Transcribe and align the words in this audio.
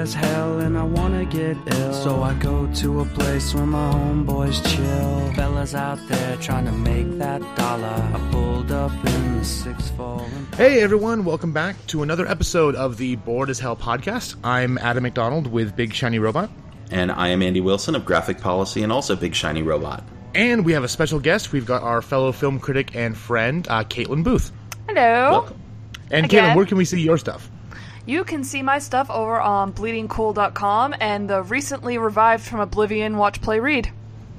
as 0.00 0.14
hell 0.14 0.60
and 0.60 0.78
I 0.78 0.82
wanna 0.82 1.26
get 1.26 1.58
ill. 1.66 1.92
So 1.92 2.22
I 2.22 2.32
go 2.34 2.66
to 2.76 3.00
a 3.00 3.04
place 3.04 3.54
where 3.54 3.66
my 3.66 3.92
homeboys 3.92 4.64
chill. 4.74 5.32
Fellas 5.34 5.74
out 5.74 5.98
there 6.08 6.36
trying 6.38 6.64
to 6.64 6.72
make 6.72 7.18
that 7.18 7.40
dollar. 7.54 7.86
I 8.14 8.28
pulled 8.32 8.72
up 8.72 8.92
in 9.04 9.38
the 9.38 9.44
six 9.44 9.90
four. 9.90 10.26
Hey 10.56 10.80
everyone, 10.80 11.26
welcome 11.26 11.52
back 11.52 11.76
to 11.88 12.02
another 12.02 12.26
episode 12.26 12.74
of 12.76 12.96
the 12.96 13.16
Bored 13.16 13.50
as 13.50 13.58
Hell 13.60 13.76
podcast. 13.76 14.36
I'm 14.42 14.78
Adam 14.78 15.02
McDonald 15.02 15.46
with 15.46 15.76
Big 15.76 15.92
Shiny 15.92 16.18
Robot, 16.18 16.48
And 16.90 17.12
I 17.12 17.28
am 17.28 17.42
Andy 17.42 17.60
Wilson 17.60 17.94
of 17.94 18.06
Graphic 18.06 18.40
Policy 18.40 18.82
and 18.82 18.90
also 18.90 19.14
Big 19.14 19.34
Shiny 19.34 19.62
Robot. 19.62 20.02
and 20.34 20.64
we 20.64 20.72
have 20.72 20.82
a 20.84 20.88
special 20.88 21.20
guest. 21.20 21.52
We've 21.52 21.66
got 21.66 21.82
our 21.82 22.00
fellow 22.00 22.32
film 22.32 22.58
critic 22.58 22.96
and 22.96 23.14
friend, 23.14 23.66
uh, 23.68 23.84
Caitlin 23.84 24.24
Booth. 24.24 24.50
Hello. 24.88 25.30
Welcome. 25.30 25.60
And 26.10 26.24
Again. 26.24 26.52
Caitlin, 26.52 26.56
where 26.56 26.64
can 26.66 26.78
we 26.78 26.86
see 26.86 27.00
your 27.02 27.18
stuff? 27.18 27.50
You 28.10 28.24
can 28.24 28.42
see 28.42 28.62
my 28.62 28.80
stuff 28.80 29.08
over 29.08 29.40
on 29.40 29.72
bleedingcool.com 29.72 30.96
and 30.98 31.30
the 31.30 31.44
recently 31.44 31.96
revived 31.96 32.42
from 32.42 32.58
Oblivion 32.58 33.16
Watch 33.18 33.40
Play 33.40 33.60
Read. 33.60 33.88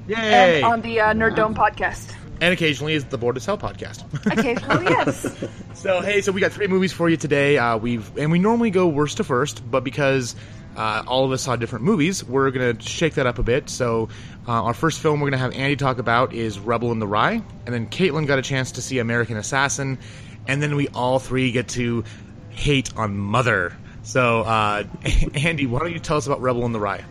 Yay! 0.06 0.56
And 0.56 0.64
on 0.66 0.82
the 0.82 1.00
uh, 1.00 1.14
Nerd 1.14 1.36
Dome 1.36 1.54
podcast. 1.54 2.12
and 2.42 2.52
occasionally 2.52 2.92
is 2.92 3.06
the 3.06 3.16
Board 3.16 3.38
as 3.38 3.46
Hell 3.46 3.56
podcast. 3.56 4.04
Occasionally, 4.30 4.84
yes. 4.84 5.48
So 5.72 6.02
hey, 6.02 6.20
so 6.20 6.32
we 6.32 6.42
got 6.42 6.52
three 6.52 6.66
movies 6.66 6.92
for 6.92 7.08
you 7.08 7.16
today. 7.16 7.56
Uh, 7.56 7.78
we've 7.78 8.14
and 8.18 8.30
we 8.30 8.38
normally 8.38 8.68
go 8.68 8.88
worst 8.88 9.16
to 9.16 9.24
first, 9.24 9.62
but 9.70 9.84
because 9.84 10.36
uh, 10.76 11.02
all 11.06 11.24
of 11.24 11.32
us 11.32 11.40
saw 11.40 11.56
different 11.56 11.86
movies, 11.86 12.22
we're 12.22 12.50
gonna 12.50 12.78
shake 12.78 13.14
that 13.14 13.26
up 13.26 13.38
a 13.38 13.42
bit. 13.42 13.70
So 13.70 14.10
uh, 14.46 14.64
our 14.64 14.74
first 14.74 15.00
film 15.00 15.18
we're 15.18 15.30
gonna 15.30 15.42
have 15.42 15.54
Andy 15.54 15.76
talk 15.76 15.96
about 15.96 16.34
is 16.34 16.58
Rebel 16.58 16.92
in 16.92 16.98
the 16.98 17.06
Rye, 17.06 17.42
and 17.64 17.74
then 17.74 17.86
Caitlin 17.86 18.26
got 18.26 18.38
a 18.38 18.42
chance 18.42 18.72
to 18.72 18.82
see 18.82 18.98
American 18.98 19.38
Assassin, 19.38 19.98
and 20.46 20.62
then 20.62 20.76
we 20.76 20.88
all 20.88 21.18
three 21.18 21.52
get 21.52 21.68
to 21.68 22.04
hate 22.52 22.96
on 22.96 23.16
Mother. 23.16 23.76
So 24.02 24.40
uh, 24.42 24.84
Andy, 25.34 25.66
why 25.66 25.80
don't 25.80 25.92
you 25.92 25.98
tell 25.98 26.16
us 26.16 26.26
about 26.26 26.40
Rebel 26.40 26.64
in 26.64 26.72
the 26.72 26.80
Rye? 26.80 27.04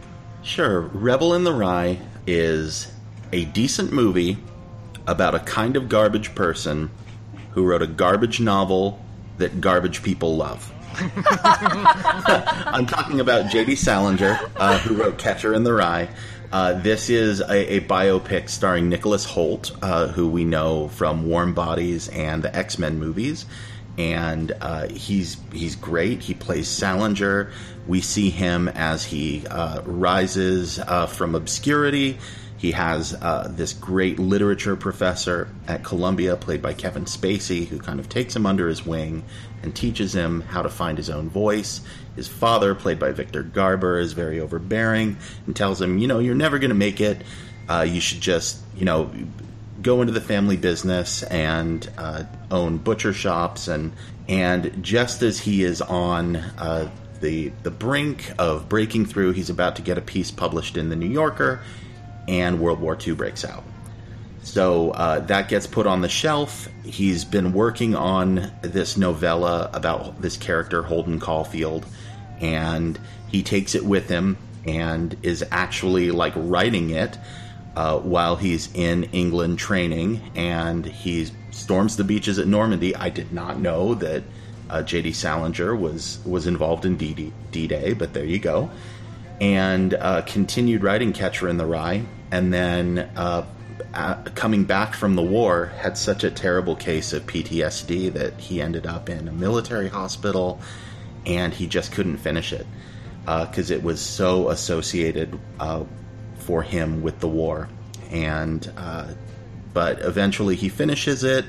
Sure, 0.43 0.81
Rebel 0.81 1.33
in 1.35 1.43
the 1.43 1.53
Rye 1.53 1.99
is 2.25 2.91
a 3.31 3.45
decent 3.45 3.91
movie 3.91 4.37
about 5.07 5.35
a 5.35 5.39
kind 5.39 5.75
of 5.75 5.89
garbage 5.89 6.33
person 6.35 6.89
who 7.51 7.65
wrote 7.65 7.81
a 7.81 7.87
garbage 7.87 8.39
novel 8.39 9.03
that 9.37 9.61
garbage 9.61 10.03
people 10.03 10.37
love. 10.37 10.71
I'm 10.95 12.85
talking 12.85 13.19
about 13.19 13.49
J.D. 13.49 13.75
Salinger, 13.75 14.39
uh, 14.57 14.77
who 14.79 14.95
wrote 14.95 15.17
Catcher 15.17 15.53
in 15.53 15.63
the 15.63 15.73
Rye. 15.73 16.09
Uh, 16.51 16.73
this 16.73 17.09
is 17.09 17.39
a, 17.39 17.75
a 17.75 17.81
biopic 17.81 18.49
starring 18.49 18.89
Nicholas 18.89 19.25
Hoult, 19.25 19.71
uh, 19.81 20.07
who 20.07 20.27
we 20.27 20.43
know 20.43 20.89
from 20.89 21.27
Warm 21.27 21.53
Bodies 21.53 22.09
and 22.09 22.43
the 22.43 22.53
X 22.53 22.77
Men 22.77 22.99
movies, 22.99 23.45
and 23.97 24.51
uh, 24.61 24.87
he's 24.89 25.37
he's 25.53 25.75
great. 25.75 26.21
He 26.21 26.33
plays 26.33 26.67
Salinger. 26.67 27.51
We 27.87 28.01
see 28.01 28.29
him 28.29 28.67
as 28.69 29.03
he 29.03 29.45
uh, 29.47 29.81
rises 29.83 30.79
uh, 30.79 31.07
from 31.07 31.35
obscurity. 31.35 32.17
He 32.57 32.71
has 32.73 33.15
uh, 33.15 33.51
this 33.55 33.73
great 33.73 34.19
literature 34.19 34.75
professor 34.75 35.49
at 35.67 35.83
Columbia, 35.83 36.35
played 36.35 36.61
by 36.61 36.73
Kevin 36.73 37.05
Spacey, 37.05 37.67
who 37.67 37.79
kind 37.79 37.99
of 37.99 38.07
takes 38.07 38.35
him 38.35 38.45
under 38.45 38.67
his 38.67 38.85
wing 38.85 39.23
and 39.63 39.75
teaches 39.75 40.13
him 40.13 40.41
how 40.41 40.61
to 40.61 40.69
find 40.69 40.95
his 40.95 41.09
own 41.09 41.27
voice. 41.27 41.81
His 42.15 42.27
father, 42.27 42.75
played 42.75 42.99
by 42.99 43.13
Victor 43.13 43.41
Garber, 43.41 43.97
is 43.97 44.13
very 44.13 44.39
overbearing 44.39 45.17
and 45.47 45.55
tells 45.55 45.81
him, 45.81 45.97
you 45.97 46.07
know, 46.07 46.19
you're 46.19 46.35
never 46.35 46.59
going 46.59 46.69
to 46.69 46.75
make 46.75 47.01
it. 47.01 47.23
Uh, 47.67 47.81
you 47.81 47.99
should 47.99 48.21
just, 48.21 48.59
you 48.75 48.85
know, 48.85 49.09
go 49.81 50.01
into 50.01 50.13
the 50.13 50.21
family 50.21 50.57
business 50.57 51.23
and 51.23 51.89
uh, 51.97 52.23
own 52.49 52.77
butcher 52.77 53.13
shops 53.13 53.67
and 53.67 53.93
and 54.27 54.83
just 54.83 55.23
as 55.23 55.39
he 55.39 55.63
is 55.63 55.81
on 55.81 56.37
uh, 56.37 56.89
the 57.19 57.51
the 57.63 57.71
brink 57.71 58.31
of 58.39 58.69
breaking 58.69 59.05
through, 59.05 59.31
he's 59.31 59.49
about 59.49 59.75
to 59.77 59.81
get 59.81 59.97
a 59.97 60.01
piece 60.01 60.31
published 60.31 60.77
in 60.77 60.89
the 60.89 60.95
New 60.95 61.09
Yorker, 61.09 61.61
and 62.27 62.59
World 62.59 62.79
War 62.79 62.97
II 63.05 63.13
breaks 63.15 63.43
out. 63.43 63.63
So 64.43 64.91
uh, 64.91 65.19
that 65.21 65.49
gets 65.49 65.67
put 65.67 65.85
on 65.85 66.01
the 66.01 66.09
shelf. 66.09 66.67
He's 66.83 67.25
been 67.25 67.53
working 67.53 67.95
on 67.95 68.51
this 68.61 68.97
novella 68.97 69.69
about 69.73 70.21
this 70.21 70.37
character 70.37 70.81
Holden 70.81 71.19
Caulfield, 71.19 71.85
and 72.39 72.99
he 73.27 73.43
takes 73.43 73.75
it 73.75 73.85
with 73.85 74.09
him 74.09 74.37
and 74.65 75.15
is 75.23 75.43
actually 75.51 76.11
like 76.11 76.33
writing 76.35 76.91
it 76.91 77.17
uh, 77.75 77.97
while 77.99 78.35
he's 78.35 78.73
in 78.73 79.05
England 79.05 79.59
training, 79.59 80.21
and 80.35 80.85
he 80.85 81.29
storms 81.51 81.97
the 81.97 82.03
beaches 82.03 82.39
at 82.39 82.47
Normandy. 82.47 82.95
I 82.95 83.09
did 83.09 83.31
not 83.31 83.59
know 83.59 83.93
that 83.95 84.23
uh, 84.69 84.81
J.D. 84.81 85.13
Salinger 85.13 85.75
was 85.75 86.19
was 86.25 86.47
involved 86.47 86.85
in 86.85 86.97
D 86.97 87.33
Day, 87.51 87.93
but 87.93 88.13
there 88.13 88.25
you 88.25 88.39
go. 88.39 88.71
And 89.39 89.93
uh, 89.93 90.21
continued 90.21 90.83
writing 90.83 91.13
Catcher 91.13 91.47
in 91.49 91.57
the 91.57 91.65
Rye, 91.65 92.03
and 92.31 92.53
then 92.53 92.99
uh, 93.15 93.45
uh, 93.93 94.15
coming 94.35 94.65
back 94.65 94.93
from 94.93 95.15
the 95.15 95.23
war, 95.23 95.67
had 95.77 95.97
such 95.97 96.23
a 96.23 96.31
terrible 96.31 96.75
case 96.75 97.13
of 97.13 97.25
PTSD 97.25 98.13
that 98.13 98.39
he 98.39 98.61
ended 98.61 98.85
up 98.85 99.09
in 99.09 99.27
a 99.27 99.31
military 99.31 99.89
hospital, 99.89 100.59
and 101.25 101.53
he 101.53 101.67
just 101.67 101.91
couldn't 101.91 102.17
finish 102.17 102.53
it 102.53 102.67
because 103.25 103.71
it 103.71 103.83
was 103.83 104.01
so 104.01 104.49
associated 104.49 105.39
uh, 105.59 105.83
for 106.51 106.63
him 106.63 107.01
with 107.01 107.17
the 107.21 107.29
war. 107.29 107.69
And 108.11 108.69
uh, 108.75 109.07
but 109.73 109.99
eventually 110.01 110.57
he 110.57 110.67
finishes 110.67 111.23
it, 111.23 111.45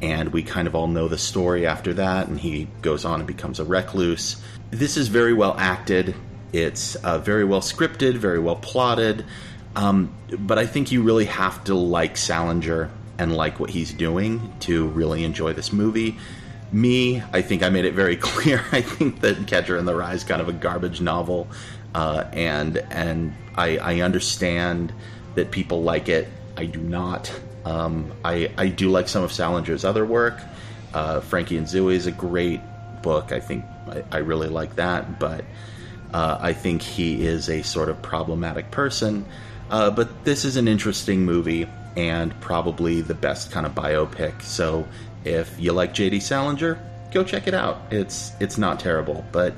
and 0.00 0.32
we 0.32 0.42
kind 0.42 0.66
of 0.66 0.74
all 0.74 0.86
know 0.86 1.08
the 1.08 1.18
story 1.18 1.66
after 1.66 1.92
that. 1.92 2.28
And 2.28 2.40
he 2.40 2.66
goes 2.80 3.04
on 3.04 3.20
and 3.20 3.26
becomes 3.26 3.60
a 3.60 3.66
recluse. 3.66 4.42
This 4.70 4.96
is 4.96 5.08
very 5.08 5.34
well 5.34 5.54
acted. 5.58 6.14
It's 6.54 6.94
uh, 6.94 7.18
very 7.18 7.44
well 7.44 7.60
scripted, 7.60 8.14
very 8.14 8.38
well 8.38 8.56
plotted. 8.56 9.26
Um, 9.74 10.14
but 10.38 10.58
I 10.58 10.64
think 10.64 10.90
you 10.90 11.02
really 11.02 11.26
have 11.26 11.62
to 11.64 11.74
like 11.74 12.16
Salinger 12.16 12.88
and 13.18 13.36
like 13.36 13.60
what 13.60 13.68
he's 13.68 13.92
doing 13.92 14.54
to 14.60 14.86
really 14.88 15.22
enjoy 15.22 15.52
this 15.52 15.70
movie. 15.70 16.16
Me, 16.72 17.22
I 17.30 17.42
think 17.42 17.62
I 17.62 17.68
made 17.68 17.84
it 17.84 17.92
very 17.92 18.16
clear. 18.30 18.64
I 18.72 18.80
think 18.80 19.20
that 19.20 19.46
Catcher 19.46 19.76
in 19.76 19.84
the 19.84 19.94
Rye 19.94 20.14
is 20.14 20.24
kind 20.24 20.40
of 20.40 20.48
a 20.48 20.54
garbage 20.54 21.02
novel, 21.02 21.46
uh, 21.94 22.24
and 22.32 22.78
and 22.90 23.34
I, 23.56 23.78
I 23.78 24.00
understand 24.00 24.92
that 25.34 25.50
people 25.50 25.82
like 25.82 26.08
it. 26.08 26.28
I 26.56 26.66
do 26.66 26.80
not. 26.80 27.32
Um, 27.64 28.12
I 28.24 28.50
I 28.56 28.68
do 28.68 28.90
like 28.90 29.08
some 29.08 29.22
of 29.24 29.32
Salinger's 29.32 29.84
other 29.84 30.04
work. 30.04 30.38
Uh, 30.94 31.20
Frankie 31.20 31.56
and 31.56 31.66
Zooey 31.66 31.94
is 31.94 32.06
a 32.06 32.12
great 32.12 32.60
book. 33.02 33.32
I 33.32 33.40
think 33.40 33.64
I, 33.88 34.02
I 34.12 34.16
really 34.18 34.48
like 34.48 34.76
that, 34.76 35.18
but 35.18 35.44
uh, 36.14 36.38
I 36.40 36.52
think 36.52 36.82
he 36.82 37.26
is 37.26 37.48
a 37.48 37.62
sort 37.62 37.88
of 37.88 38.00
problematic 38.02 38.70
person. 38.70 39.26
Uh, 39.68 39.90
but 39.90 40.24
this 40.24 40.44
is 40.44 40.56
an 40.56 40.68
interesting 40.68 41.24
movie 41.24 41.68
and 41.96 42.38
probably 42.40 43.00
the 43.00 43.14
best 43.14 43.50
kind 43.50 43.66
of 43.66 43.74
biopic. 43.74 44.42
So 44.42 44.86
if 45.24 45.58
you 45.58 45.72
like 45.72 45.92
J.D. 45.92 46.20
Salinger, 46.20 46.78
go 47.12 47.24
check 47.24 47.48
it 47.48 47.54
out. 47.54 47.80
It's 47.90 48.32
it's 48.40 48.58
not 48.58 48.78
terrible, 48.78 49.24
but 49.32 49.54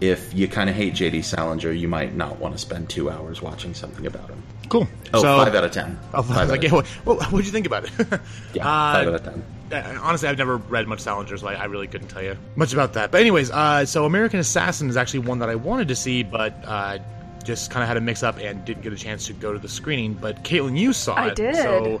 if 0.00 0.34
you 0.34 0.48
kind 0.48 0.68
of 0.68 0.76
hate 0.76 0.94
J.D. 0.94 1.22
Salinger, 1.22 1.70
you 1.72 1.88
might 1.88 2.14
not 2.14 2.38
want 2.38 2.54
to 2.54 2.58
spend 2.58 2.88
two 2.90 3.10
hours 3.10 3.40
watching 3.40 3.74
something 3.74 4.06
about 4.06 4.28
him. 4.28 4.42
Cool. 4.68 4.88
Oh, 5.12 5.22
so, 5.22 5.36
five 5.44 5.54
out 5.54 5.64
of 5.64 5.72
ten. 5.72 5.98
Oh, 6.12 6.22
Five 6.22 6.48
like, 6.48 6.58
out 6.58 6.62
yeah, 6.72 6.78
of 6.78 6.86
what, 7.06 7.18
what, 7.18 7.32
what'd 7.32 7.46
you 7.46 7.52
think 7.52 7.66
about 7.66 7.84
it? 7.84 7.90
Yeah, 8.54 8.66
Uh, 8.66 8.92
five 8.92 9.08
out 9.08 9.14
of 9.14 9.22
ten. 9.24 9.44
Uh, 9.72 9.98
honestly, 10.02 10.28
I've 10.28 10.38
never 10.38 10.56
read 10.56 10.86
much 10.88 11.00
Salinger, 11.00 11.36
so 11.36 11.46
I, 11.48 11.54
I 11.54 11.64
really 11.64 11.86
couldn't 11.86 12.08
tell 12.08 12.22
you 12.22 12.36
much 12.56 12.72
about 12.72 12.94
that. 12.94 13.10
But 13.10 13.20
anyways, 13.20 13.50
uh, 13.50 13.84
so 13.84 14.04
American 14.04 14.40
Assassin 14.40 14.88
is 14.88 14.96
actually 14.96 15.20
one 15.20 15.38
that 15.40 15.48
I 15.48 15.54
wanted 15.54 15.88
to 15.88 15.96
see, 15.96 16.22
but 16.22 16.54
uh, 16.66 16.98
just 17.44 17.70
kind 17.70 17.82
of 17.82 17.88
had 17.88 17.96
a 17.96 18.00
mix 18.00 18.22
up 18.22 18.38
and 18.38 18.64
didn't 18.64 18.82
get 18.82 18.92
a 18.92 18.96
chance 18.96 19.26
to 19.26 19.32
go 19.32 19.52
to 19.52 19.58
the 19.58 19.68
screening. 19.68 20.14
But 20.14 20.42
Caitlin, 20.44 20.78
you 20.78 20.92
saw 20.92 21.14
I 21.14 21.28
it, 21.28 21.36
did. 21.36 21.56
so 21.56 22.00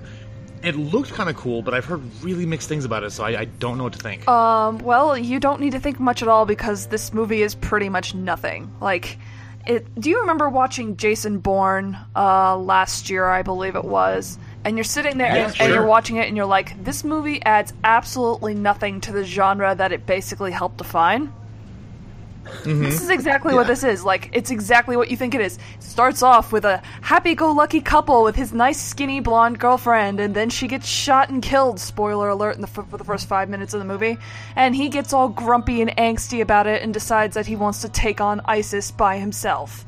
it 0.66 0.76
looked 0.76 1.12
kind 1.12 1.28
of 1.28 1.36
cool. 1.36 1.62
But 1.62 1.74
I've 1.74 1.84
heard 1.84 2.02
really 2.22 2.46
mixed 2.46 2.68
things 2.68 2.84
about 2.84 3.02
it, 3.04 3.10
so 3.10 3.24
I, 3.24 3.40
I 3.40 3.44
don't 3.44 3.78
know 3.78 3.84
what 3.84 3.92
to 3.94 3.98
think. 3.98 4.26
Um, 4.28 4.78
well, 4.78 5.16
you 5.16 5.40
don't 5.40 5.60
need 5.60 5.72
to 5.72 5.80
think 5.80 6.00
much 6.00 6.22
at 6.22 6.28
all 6.28 6.46
because 6.46 6.86
this 6.86 7.12
movie 7.12 7.42
is 7.42 7.54
pretty 7.54 7.88
much 7.88 8.14
nothing. 8.14 8.70
Like, 8.80 9.18
it. 9.66 9.86
Do 10.00 10.10
you 10.10 10.20
remember 10.20 10.48
watching 10.48 10.96
Jason 10.96 11.38
Bourne 11.38 11.96
uh, 12.14 12.56
last 12.56 13.10
year? 13.10 13.26
I 13.26 13.42
believe 13.42 13.76
it 13.76 13.84
was. 13.84 14.38
And 14.64 14.76
you're 14.76 14.84
sitting 14.84 15.18
there 15.18 15.34
Yeah, 15.34 15.46
and, 15.46 15.60
and 15.60 15.74
you're 15.74 15.86
watching 15.86 16.16
it, 16.16 16.26
and 16.26 16.36
you're 16.36 16.46
like, 16.46 16.82
"This 16.82 17.04
movie 17.04 17.42
adds 17.44 17.72
absolutely 17.82 18.54
nothing 18.54 19.00
to 19.02 19.12
the 19.12 19.24
genre 19.24 19.74
that 19.74 19.92
it 19.92 20.06
basically 20.06 20.52
helped 20.52 20.78
define." 20.78 21.32
Mm-hmm. 22.44 22.82
This 22.82 23.02
is 23.02 23.10
exactly 23.10 23.54
what 23.54 23.66
this 23.66 23.84
is. 23.84 24.04
Like, 24.04 24.30
it's 24.32 24.50
exactly 24.50 24.96
what 24.96 25.10
you 25.10 25.16
think 25.16 25.34
it 25.34 25.40
is. 25.40 25.58
starts 25.78 26.22
off 26.22 26.52
with 26.52 26.64
a 26.64 26.82
happy-go-lucky 27.00 27.80
couple 27.80 28.22
with 28.22 28.36
his 28.36 28.52
nice, 28.52 28.80
skinny, 28.80 29.20
blonde 29.20 29.58
girlfriend, 29.58 30.20
and 30.20 30.34
then 30.34 30.50
she 30.50 30.68
gets 30.68 30.86
shot 30.86 31.30
and 31.30 31.42
killed. 31.42 31.80
Spoiler 31.80 32.28
alert! 32.28 32.56
In 32.56 32.60
the 32.60 32.68
f- 32.68 32.88
for 32.88 32.96
the 32.98 33.04
first 33.04 33.28
five 33.28 33.48
minutes 33.48 33.72
of 33.74 33.80
the 33.80 33.86
movie, 33.86 34.18
and 34.56 34.74
he 34.74 34.88
gets 34.88 35.12
all 35.12 35.28
grumpy 35.28 35.80
and 35.80 35.90
angsty 35.96 36.40
about 36.40 36.66
it, 36.66 36.82
and 36.82 36.92
decides 36.92 37.34
that 37.34 37.46
he 37.46 37.56
wants 37.56 37.80
to 37.82 37.88
take 37.88 38.20
on 38.20 38.40
ISIS 38.44 38.90
by 38.90 39.18
himself. 39.18 39.84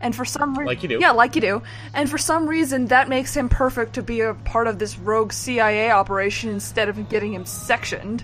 And 0.00 0.14
for 0.14 0.24
some 0.26 0.50
reason, 0.50 0.66
Like 0.66 0.82
you 0.82 0.88
do. 0.90 0.98
yeah, 1.00 1.12
like 1.12 1.34
you 1.36 1.40
do. 1.40 1.62
And 1.94 2.08
for 2.10 2.18
some 2.18 2.46
reason, 2.46 2.86
that 2.88 3.08
makes 3.08 3.34
him 3.34 3.48
perfect 3.48 3.94
to 3.94 4.02
be 4.02 4.20
a 4.20 4.34
part 4.34 4.66
of 4.66 4.78
this 4.78 4.98
rogue 4.98 5.32
CIA 5.32 5.90
operation 5.90 6.50
instead 6.50 6.88
of 6.90 7.08
getting 7.08 7.32
him 7.32 7.46
sectioned. 7.46 8.22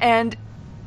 And 0.00 0.36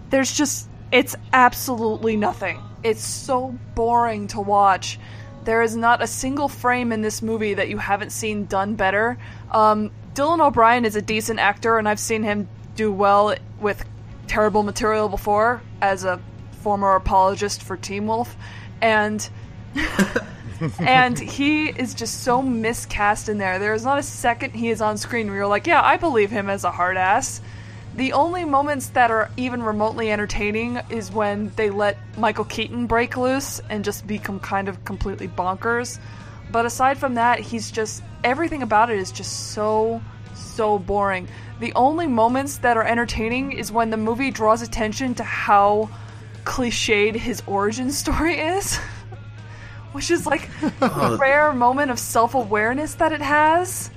there's 0.10 0.34
just 0.34 0.68
it's 0.92 1.16
absolutely 1.34 2.16
nothing. 2.16 2.62
It's 2.84 3.04
so 3.04 3.58
boring 3.76 4.28
to 4.28 4.42
watch. 4.42 5.00
There 5.44 5.62
is 5.62 5.76
not 5.76 6.02
a 6.02 6.08
single 6.08 6.48
frame 6.48 6.92
in 6.92 7.02
this 7.02 7.22
movie 7.22 7.54
that 7.54 7.70
you 7.70 7.78
haven't 7.78 8.12
seen 8.12 8.46
done 8.46 8.76
better. 8.76 9.18
Um, 9.52 9.92
Dylan 10.14 10.46
O'Brien 10.46 10.86
is 10.86 10.96
a 10.96 11.02
decent 11.02 11.40
actor, 11.40 11.78
and 11.78 11.88
I've 11.88 12.00
seen 12.00 12.24
him 12.24 12.50
do 12.76 12.92
well 12.92 13.36
with 13.60 13.84
terrible 14.28 14.64
material 14.64 15.10
before 15.10 15.62
as 15.82 16.04
a 16.04 16.20
former 16.62 16.96
apologist 16.96 17.64
for 17.64 17.78
Teen 17.78 18.08
Wolf, 18.08 18.36
and 18.82 19.30
and 20.80 21.18
he 21.18 21.68
is 21.70 21.94
just 21.94 22.24
so 22.24 22.42
miscast 22.42 23.30
in 23.30 23.38
there. 23.38 23.60
There 23.60 23.74
is 23.74 23.84
not 23.84 24.00
a 24.00 24.04
second 24.04 24.52
he 24.52 24.70
is 24.70 24.82
on 24.82 24.98
screen 24.98 25.28
where 25.28 25.38
you're 25.38 25.48
like, 25.48 25.68
yeah, 25.68 25.82
I 25.82 25.98
believe 25.98 26.32
him 26.32 26.50
as 26.50 26.64
a 26.64 26.72
hard 26.72 26.98
ass. 26.98 27.42
The 27.98 28.14
only 28.14 28.46
moments 28.46 28.90
that 28.90 29.10
are 29.10 29.32
even 29.38 29.64
remotely 29.64 30.12
entertaining 30.12 30.80
is 30.88 31.12
when 31.12 31.52
they 31.56 31.72
let 31.72 31.98
Michael 32.16 32.46
Keaton 32.46 32.86
break 32.86 33.18
loose 33.18 33.60
and 33.72 33.84
just 33.84 34.06
become 34.06 34.40
kind 34.40 34.70
of 34.70 34.86
completely 34.86 35.28
bonkers. 35.28 35.98
But 36.52 36.68
aside 36.68 37.00
from 37.00 37.16
that, 37.16 37.40
he's 37.40 37.72
just 37.72 38.04
everything 38.24 38.62
about 38.62 38.92
it 38.92 39.00
is 39.00 39.12
just 39.12 39.52
so 39.52 40.00
so 40.36 40.78
boring. 40.78 41.28
The 41.60 41.74
only 41.74 42.06
moments 42.06 42.60
that 42.60 42.78
are 42.78 42.84
entertaining 42.84 43.54
is 43.54 43.72
when 43.72 43.90
the 43.90 43.98
movie 43.98 44.30
draws 44.30 44.62
attention 44.62 45.16
to 45.16 45.24
how 45.24 45.90
cliched 46.44 47.16
his 47.16 47.42
origin 47.48 47.92
story 48.04 48.40
is. 48.40 48.78
Which 49.94 50.12
is 50.12 50.28
like 50.28 50.48
oh, 50.84 51.16
a 51.16 51.18
rare 51.18 51.52
moment 51.52 51.90
of 51.90 51.98
self 51.98 52.36
awareness 52.36 52.94
that 52.96 53.12
it 53.12 53.22
has. 53.22 53.90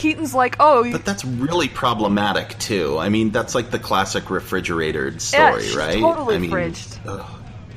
Keaton's 0.00 0.34
like, 0.34 0.56
oh, 0.60 0.90
But 0.90 1.04
that's 1.04 1.26
really 1.26 1.68
problematic 1.68 2.58
too. 2.58 2.96
I 2.98 3.10
mean, 3.10 3.32
that's 3.32 3.54
like 3.54 3.70
the 3.70 3.78
classic 3.78 4.30
refrigerated 4.30 5.20
story, 5.20 5.64
she's 5.64 5.76
right? 5.76 6.00
totally 6.00 6.36
I 6.36 6.38
mean, 6.38 6.50
fridged. 6.50 6.98
ugh. 7.06 7.26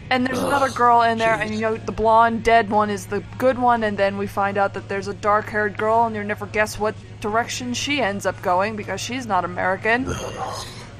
And 0.09 0.25
there's 0.25 0.39
another 0.39 0.69
girl 0.69 1.01
in 1.01 1.17
there, 1.17 1.33
and 1.33 1.53
you 1.53 1.61
know 1.61 1.75
the 1.75 1.91
blonde 1.91 2.43
dead 2.43 2.69
one 2.69 2.89
is 2.89 3.07
the 3.07 3.21
good 3.39 3.57
one, 3.59 3.83
and 3.83 3.97
then 3.97 4.17
we 4.17 4.27
find 4.27 4.57
out 4.57 4.75
that 4.75 4.87
there's 4.87 5.09
a 5.09 5.13
dark-haired 5.13 5.75
girl, 5.75 6.05
and 6.05 6.15
you 6.15 6.23
never 6.23 6.45
guess 6.45 6.79
what 6.79 6.95
direction 7.19 7.73
she 7.73 7.99
ends 7.99 8.25
up 8.25 8.41
going 8.41 8.75
because 8.77 9.01
she's 9.01 9.25
not 9.25 9.43
American. 9.43 10.13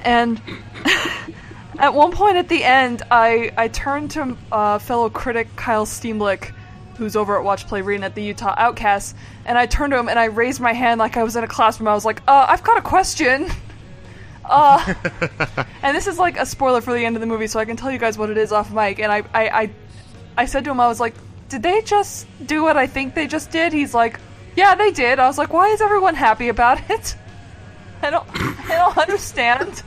and 0.02 0.42
at 1.78 1.94
one 1.94 2.10
point 2.12 2.36
at 2.36 2.48
the 2.48 2.64
end, 2.64 3.02
I 3.10 3.50
I 3.56 3.68
turned 3.68 4.10
to 4.12 4.36
uh, 4.52 4.78
fellow 4.78 5.08
critic 5.08 5.48
Kyle 5.56 5.86
Steamlick, 5.86 6.52
who's 6.96 7.16
over 7.16 7.36
at 7.38 7.44
Watch 7.44 7.66
Play 7.66 7.80
Arena 7.80 8.06
at 8.06 8.14
the 8.14 8.22
Utah 8.22 8.54
Outcasts, 8.56 9.14
and 9.44 9.58
I 9.58 9.66
turned 9.66 9.92
to 9.92 9.98
him 9.98 10.08
and 10.08 10.18
I 10.18 10.26
raised 10.26 10.60
my 10.60 10.72
hand 10.72 10.98
like 10.98 11.16
I 11.16 11.22
was 11.22 11.36
in 11.36 11.44
a 11.44 11.48
classroom. 11.48 11.88
I 11.88 11.94
was 11.94 12.04
like, 12.04 12.22
uh, 12.26 12.46
"I've 12.48 12.62
got 12.62 12.78
a 12.78 12.82
question." 12.82 13.48
Uh, 14.44 14.94
and 15.82 15.96
this 15.96 16.06
is 16.06 16.18
like 16.18 16.38
a 16.38 16.44
spoiler 16.44 16.82
for 16.82 16.92
the 16.92 17.04
end 17.04 17.16
of 17.16 17.20
the 17.20 17.26
movie, 17.26 17.46
so 17.46 17.58
I 17.58 17.64
can 17.64 17.76
tell 17.76 17.90
you 17.90 17.98
guys 17.98 18.18
what 18.18 18.28
it 18.28 18.36
is 18.36 18.52
off 18.52 18.70
mic. 18.70 18.98
And 18.98 19.10
I, 19.10 19.22
I, 19.32 19.48
I, 19.48 19.70
I 20.36 20.44
said 20.44 20.64
to 20.64 20.70
him, 20.70 20.80
I 20.80 20.86
was 20.86 21.00
like, 21.00 21.14
"Did 21.48 21.62
they 21.62 21.80
just 21.80 22.26
do 22.44 22.62
what 22.62 22.76
I 22.76 22.86
think 22.86 23.14
they 23.14 23.26
just 23.26 23.50
did?" 23.50 23.72
He's 23.72 23.94
like, 23.94 24.20
"Yeah, 24.54 24.74
they 24.74 24.90
did." 24.90 25.18
I 25.18 25.26
was 25.26 25.38
like, 25.38 25.52
"Why 25.52 25.68
is 25.68 25.80
everyone 25.80 26.14
happy 26.14 26.48
about 26.48 26.78
it?" 26.90 27.16
I 28.02 28.10
don't, 28.10 28.26
I 28.34 28.76
don't 28.76 28.98
understand. 28.98 29.82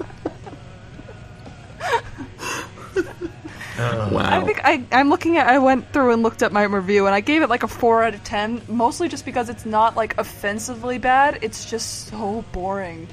Wow. 3.78 4.20
I 4.24 4.44
think 4.44 4.62
I, 4.64 4.84
I'm 4.92 5.10
looking 5.10 5.38
at. 5.38 5.48
I 5.48 5.60
went 5.60 5.92
through 5.94 6.14
and 6.14 6.24
looked 6.24 6.42
at 6.42 6.52
my 6.52 6.64
review, 6.64 7.06
and 7.06 7.14
I 7.16 7.20
gave 7.22 7.42
it 7.42 7.50
like 7.50 7.64
a 7.64 7.68
four 7.68 8.04
out 8.04 8.14
of 8.14 8.24
ten, 8.24 8.62
mostly 8.68 9.08
just 9.08 9.26
because 9.26 9.50
it's 9.50 9.66
not 9.66 9.96
like 9.96 10.18
offensively 10.18 10.98
bad. 10.98 11.40
It's 11.42 11.66
just 11.70 12.08
so 12.08 12.44
boring, 12.52 13.08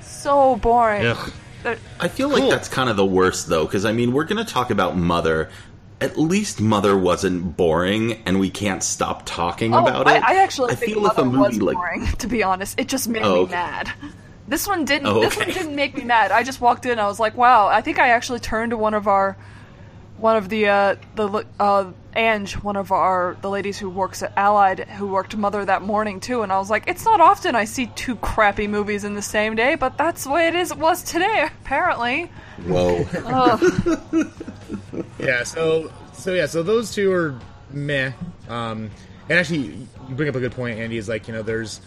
so 0.00 0.56
boring. 0.56 1.06
Ugh. 1.06 1.32
I 2.00 2.08
feel 2.08 2.28
like 2.28 2.40
Cool. 2.42 2.50
that's 2.50 2.68
kind 2.68 2.88
of 2.88 2.96
the 2.96 3.04
worst 3.04 3.48
though, 3.48 3.64
because 3.66 3.84
I 3.84 3.92
mean, 3.92 4.12
we're 4.12 4.24
going 4.24 4.44
to 4.44 4.50
talk 4.50 4.70
about 4.70 4.96
Mother. 4.96 5.50
At 6.00 6.16
least 6.16 6.60
Mother 6.60 6.96
wasn't 6.96 7.56
boring, 7.56 8.22
and 8.24 8.38
we 8.38 8.50
can't 8.50 8.84
stop 8.84 9.24
talking 9.26 9.74
Oh, 9.74 9.78
about 9.78 10.06
I, 10.06 10.16
it. 10.18 10.22
I 10.22 10.42
actually 10.42 10.70
I 10.72 10.74
think 10.76 10.92
feel 10.94 11.06
if 11.06 11.16
Mother 11.16 11.22
a 11.22 11.24
movie 11.24 11.38
was 11.38 11.62
like 11.62 11.76
boring. 11.76 12.06
To 12.18 12.26
be 12.28 12.44
honest, 12.44 12.78
it 12.78 12.86
just 12.86 13.08
made 13.08 13.22
Oh, 13.24 13.34
me 13.34 13.40
okay. 13.40 13.52
mad. 13.54 13.92
This 14.46 14.66
one 14.68 14.84
didn't. 14.84 15.08
Oh, 15.08 15.20
This 15.20 15.36
one 15.36 15.48
didn't 15.48 15.74
make 15.74 15.96
me 15.96 16.04
mad. 16.04 16.30
I 16.30 16.44
just 16.44 16.60
walked 16.60 16.86
in. 16.86 16.98
I 17.00 17.06
was 17.08 17.18
like, 17.18 17.36
"Wow!" 17.36 17.66
I 17.66 17.80
think 17.82 17.98
I 17.98 18.10
actually 18.10 18.38
turned 18.38 18.70
to 18.70 18.76
one 18.76 18.94
of 18.94 19.08
our, 19.08 19.36
one 20.18 20.36
of 20.36 20.48
the 20.48 20.68
uh, 20.68 20.96
the 21.14 21.44
uh, 21.58 21.92
Ange, 22.14 22.54
one 22.54 22.76
of 22.76 22.92
our 22.92 23.36
the 23.40 23.48
ladies 23.48 23.78
who 23.78 23.88
works 23.88 24.22
at 24.22 24.32
Allied, 24.36 24.80
who 24.80 25.06
worked 25.06 25.36
Mother 25.36 25.64
that 25.64 25.82
morning 25.82 26.20
too, 26.20 26.42
and 26.42 26.52
I 26.52 26.58
was 26.58 26.70
like, 26.70 26.84
"It's 26.86 27.04
not 27.04 27.20
often 27.20 27.54
I 27.54 27.64
see 27.64 27.86
two 27.94 28.16
crappy 28.16 28.66
movies 28.66 29.04
in 29.04 29.14
the 29.14 29.22
same 29.22 29.54
day, 29.54 29.76
but 29.76 29.96
that's 29.96 30.24
the 30.24 30.30
way 30.30 30.48
it 30.48 30.54
is. 30.54 30.70
It 30.70 30.78
was 30.78 31.02
today, 31.02 31.48
apparently." 31.62 32.30
whoa, 32.66 33.06
Ugh. 33.24 34.32
Yeah, 35.18 35.44
so 35.44 35.92
so 36.12 36.34
yeah, 36.34 36.46
so 36.46 36.62
those 36.62 36.92
two 36.92 37.12
are 37.12 37.38
meh. 37.70 38.12
Um, 38.48 38.90
and 39.28 39.38
actually, 39.38 39.86
you 40.08 40.14
bring 40.14 40.28
up 40.28 40.34
a 40.34 40.40
good 40.40 40.52
point, 40.52 40.78
Andy. 40.78 40.96
Is 40.96 41.08
like 41.08 41.28
you 41.28 41.34
know, 41.34 41.42
there's 41.42 41.80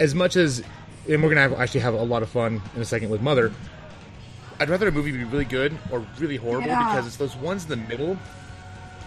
as 0.00 0.14
much 0.14 0.36
as, 0.36 0.62
and 1.08 1.22
we're 1.22 1.28
gonna 1.28 1.40
have, 1.40 1.52
actually 1.54 1.80
have 1.80 1.94
a 1.94 2.02
lot 2.02 2.22
of 2.22 2.28
fun 2.28 2.60
in 2.74 2.82
a 2.82 2.84
second 2.84 3.10
with 3.10 3.22
Mother. 3.22 3.52
I'd 4.62 4.70
rather 4.70 4.88
a 4.88 4.92
movie 4.92 5.12
be 5.12 5.24
really 5.24 5.44
good 5.44 5.76
or 5.90 6.04
really 6.18 6.36
horrible 6.36 6.68
Yeah. 6.68 6.88
because 6.92 7.06
it's 7.06 7.16
those 7.16 7.34
ones 7.36 7.64
in 7.64 7.70
the 7.70 7.76
middle. 7.76 8.16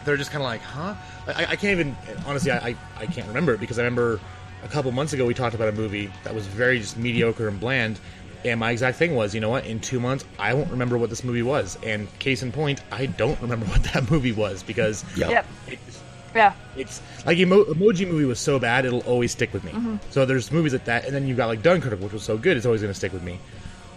They're 0.04 0.18
just 0.18 0.31
kind 0.31 0.44
of 0.44 0.48
like, 0.48 0.62
huh? 0.62 0.96
I, 1.28 1.46
I 1.52 1.56
can't 1.56 1.80
even 1.80 1.96
honestly. 2.28 2.52
I, 2.52 2.69
I 2.69 2.75
I 2.98 3.06
can't 3.07 3.28
remember 3.28 3.54
it 3.54 3.60
because 3.60 3.80
I 3.80 3.84
remember 3.84 4.19
a 4.63 4.68
couple 4.68 4.92
months 4.92 5.13
ago 5.13 5.25
we 5.25 5.34
talked 5.34 5.56
about 5.56 5.69
a 5.69 5.72
movie 5.72 6.12
that 6.24 6.36
was 6.36 6.46
very 6.46 6.80
just 6.80 6.98
mediocre 6.98 7.48
and 7.48 7.60
bland. 7.60 8.00
And 8.44 8.60
my 8.60 8.69
exact 8.69 9.00
thing 9.00 9.16
was, 9.16 9.34
you 9.34 9.42
know 9.42 9.50
what? 9.50 9.66
In 9.66 9.80
two 9.80 10.00
months, 10.00 10.24
I 10.38 10.54
won't 10.54 10.69
remember 10.69 11.00
what 11.00 11.10
this 11.10 11.24
movie 11.24 11.42
was. 11.42 11.80
And 11.81 12.07
case 12.19 12.44
in 12.44 12.52
point, 12.52 12.80
I 12.92 13.07
don't 13.07 13.42
remember 13.42 13.66
what 13.74 13.84
that 13.94 14.12
movie 14.12 14.34
was 14.34 14.62
because 14.62 15.04
Yep. 15.18 15.30
Yep. 15.31 15.46
it's, 15.69 16.02
Yeah. 16.36 16.54
it's 16.78 17.02
like 17.25 17.40
emo- 17.40 17.63
Emoji 17.63 18.07
Movie 18.07 18.25
was 18.25 18.40
so 18.40 18.60
bad, 18.60 18.86
it'll 18.86 19.00
always 19.02 19.31
stick 19.31 19.52
with 19.52 19.63
me. 19.63 19.72
Mm-hmm. 19.72 19.96
So 20.12 20.28
there's 20.28 20.52
movies 20.52 20.74
like 20.74 20.86
that, 20.86 21.06
and 21.06 21.16
then 21.16 21.25
you've 21.28 21.38
got 21.38 21.48
like 21.48 21.63
Dunkirk, 21.63 22.00
which 22.00 22.13
was 22.13 22.22
so 22.22 22.38
good, 22.38 22.56
it's 22.56 22.68
always 22.68 22.81
going 22.81 22.94
to 22.94 22.98
stick 22.98 23.13
with 23.13 23.24
me. 23.24 23.40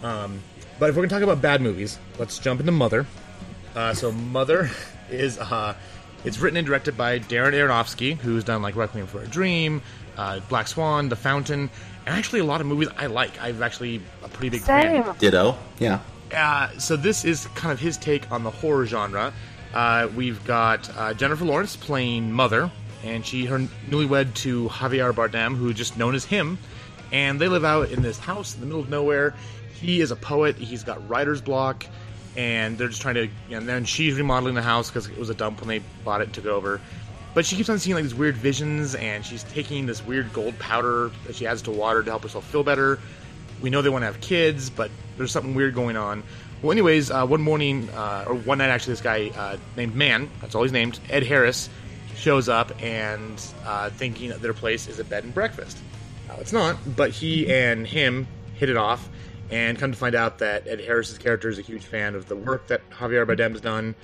Um, 0.01 0.39
but 0.79 0.89
if 0.89 0.95
we're 0.95 1.01
going 1.01 1.09
to 1.09 1.15
talk 1.15 1.23
about 1.23 1.41
bad 1.41 1.61
movies, 1.61 1.99
let's 2.17 2.39
jump 2.39 2.59
into 2.59 2.71
Mother. 2.71 3.05
Uh, 3.75 3.93
so 3.93 4.11
Mother 4.11 4.69
is 5.09 5.37
uh, 5.37 5.75
it's 6.25 6.39
written 6.39 6.57
and 6.57 6.65
directed 6.67 6.97
by 6.97 7.19
Darren 7.19 7.53
Aronofsky, 7.53 8.17
who's 8.17 8.43
done 8.43 8.61
like 8.61 8.75
Requiem 8.75 9.07
for 9.07 9.21
a 9.21 9.27
Dream, 9.27 9.81
uh, 10.17 10.39
Black 10.49 10.67
Swan, 10.67 11.09
The 11.09 11.15
Fountain, 11.15 11.69
and 12.05 12.15
actually 12.15 12.39
a 12.39 12.43
lot 12.43 12.61
of 12.61 12.67
movies 12.67 12.89
I 12.97 13.07
like. 13.07 13.39
I've 13.41 13.61
actually 13.61 14.01
a 14.23 14.29
pretty 14.29 14.49
big 14.49 14.61
fan. 14.61 15.03
Same. 15.03 15.15
ditto, 15.17 15.57
yeah. 15.79 15.99
Uh, 16.35 16.69
so 16.77 16.95
this 16.95 17.25
is 17.25 17.47
kind 17.55 17.71
of 17.71 17.79
his 17.79 17.97
take 17.97 18.31
on 18.31 18.43
the 18.43 18.51
horror 18.51 18.85
genre. 18.85 19.33
Uh, 19.73 20.07
we've 20.15 20.43
got 20.45 20.89
uh, 20.97 21.13
Jennifer 21.13 21.45
Lawrence 21.45 21.75
playing 21.75 22.31
Mother, 22.31 22.71
and 23.03 23.25
she 23.25 23.45
her 23.45 23.59
newlywed 23.89 24.33
to 24.35 24.67
Javier 24.69 25.13
Bardem, 25.13 25.55
who 25.55 25.73
just 25.73 25.97
known 25.97 26.15
as 26.15 26.25
him, 26.25 26.57
and 27.11 27.39
they 27.39 27.47
live 27.47 27.65
out 27.65 27.91
in 27.91 28.01
this 28.01 28.19
house 28.19 28.55
in 28.55 28.61
the 28.61 28.65
middle 28.65 28.81
of 28.81 28.89
nowhere. 28.89 29.33
He 29.81 30.01
is 30.01 30.11
a 30.11 30.15
poet. 30.15 30.55
He's 30.57 30.83
got 30.83 31.07
writer's 31.07 31.41
block, 31.41 31.85
and 32.35 32.77
they're 32.77 32.89
just 32.89 33.01
trying 33.01 33.15
to. 33.15 33.29
And 33.51 33.67
then 33.67 33.85
she's 33.85 34.15
remodeling 34.15 34.55
the 34.55 34.61
house 34.61 34.89
because 34.89 35.07
it 35.07 35.17
was 35.17 35.29
a 35.29 35.33
dump 35.33 35.61
when 35.61 35.67
they 35.69 35.81
bought 36.03 36.21
it 36.21 36.25
and 36.25 36.33
took 36.33 36.45
it 36.45 36.49
over. 36.49 36.81
But 37.33 37.45
she 37.45 37.55
keeps 37.55 37.69
on 37.69 37.79
seeing 37.79 37.95
like 37.95 38.03
these 38.03 38.15
weird 38.15 38.35
visions, 38.35 38.95
and 38.95 39.25
she's 39.25 39.43
taking 39.43 39.85
this 39.85 40.05
weird 40.05 40.33
gold 40.33 40.57
powder 40.59 41.11
that 41.25 41.35
she 41.35 41.45
adds 41.47 41.61
to 41.63 41.71
water 41.71 42.03
to 42.03 42.09
help 42.09 42.23
herself 42.23 42.45
feel 42.45 42.63
better. 42.63 42.99
We 43.61 43.69
know 43.69 43.81
they 43.81 43.89
want 43.89 44.01
to 44.01 44.07
have 44.07 44.19
kids, 44.21 44.69
but 44.69 44.89
there's 45.17 45.31
something 45.31 45.53
weird 45.53 45.75
going 45.75 45.95
on. 45.95 46.23
Well, 46.61 46.71
anyways, 46.71 47.11
uh, 47.11 47.25
one 47.25 47.41
morning, 47.41 47.89
uh, 47.91 48.25
or 48.27 48.35
one 48.35 48.57
night 48.57 48.69
actually, 48.69 48.93
this 48.93 49.01
guy 49.01 49.31
uh, 49.35 49.57
named 49.77 49.95
Man, 49.95 50.29
that's 50.41 50.55
all 50.55 50.63
he's 50.63 50.71
named, 50.71 50.99
Ed 51.09 51.23
Harris, 51.23 51.69
shows 52.15 52.49
up 52.49 52.71
and 52.81 53.41
uh, 53.65 53.89
thinking 53.91 54.29
that 54.29 54.41
their 54.41 54.53
place 54.53 54.87
is 54.87 54.99
a 54.99 55.03
bed 55.03 55.23
and 55.23 55.33
breakfast. 55.33 55.77
It's 56.39 56.53
not, 56.53 56.77
but 56.95 57.11
he 57.11 57.51
and 57.51 57.87
him 57.87 58.27
hit 58.55 58.69
it 58.69 58.77
off, 58.77 59.07
and 59.51 59.77
come 59.77 59.91
to 59.91 59.97
find 59.97 60.15
out 60.15 60.39
that 60.39 60.67
Ed 60.67 60.79
Harris's 60.81 61.17
character 61.17 61.49
is 61.49 61.57
a 61.57 61.61
huge 61.61 61.83
fan 61.83 62.15
of 62.15 62.27
the 62.27 62.35
work 62.35 62.67
that 62.67 62.87
Javier 62.91 63.25
Bardem's 63.25 63.61
done, 63.61 63.95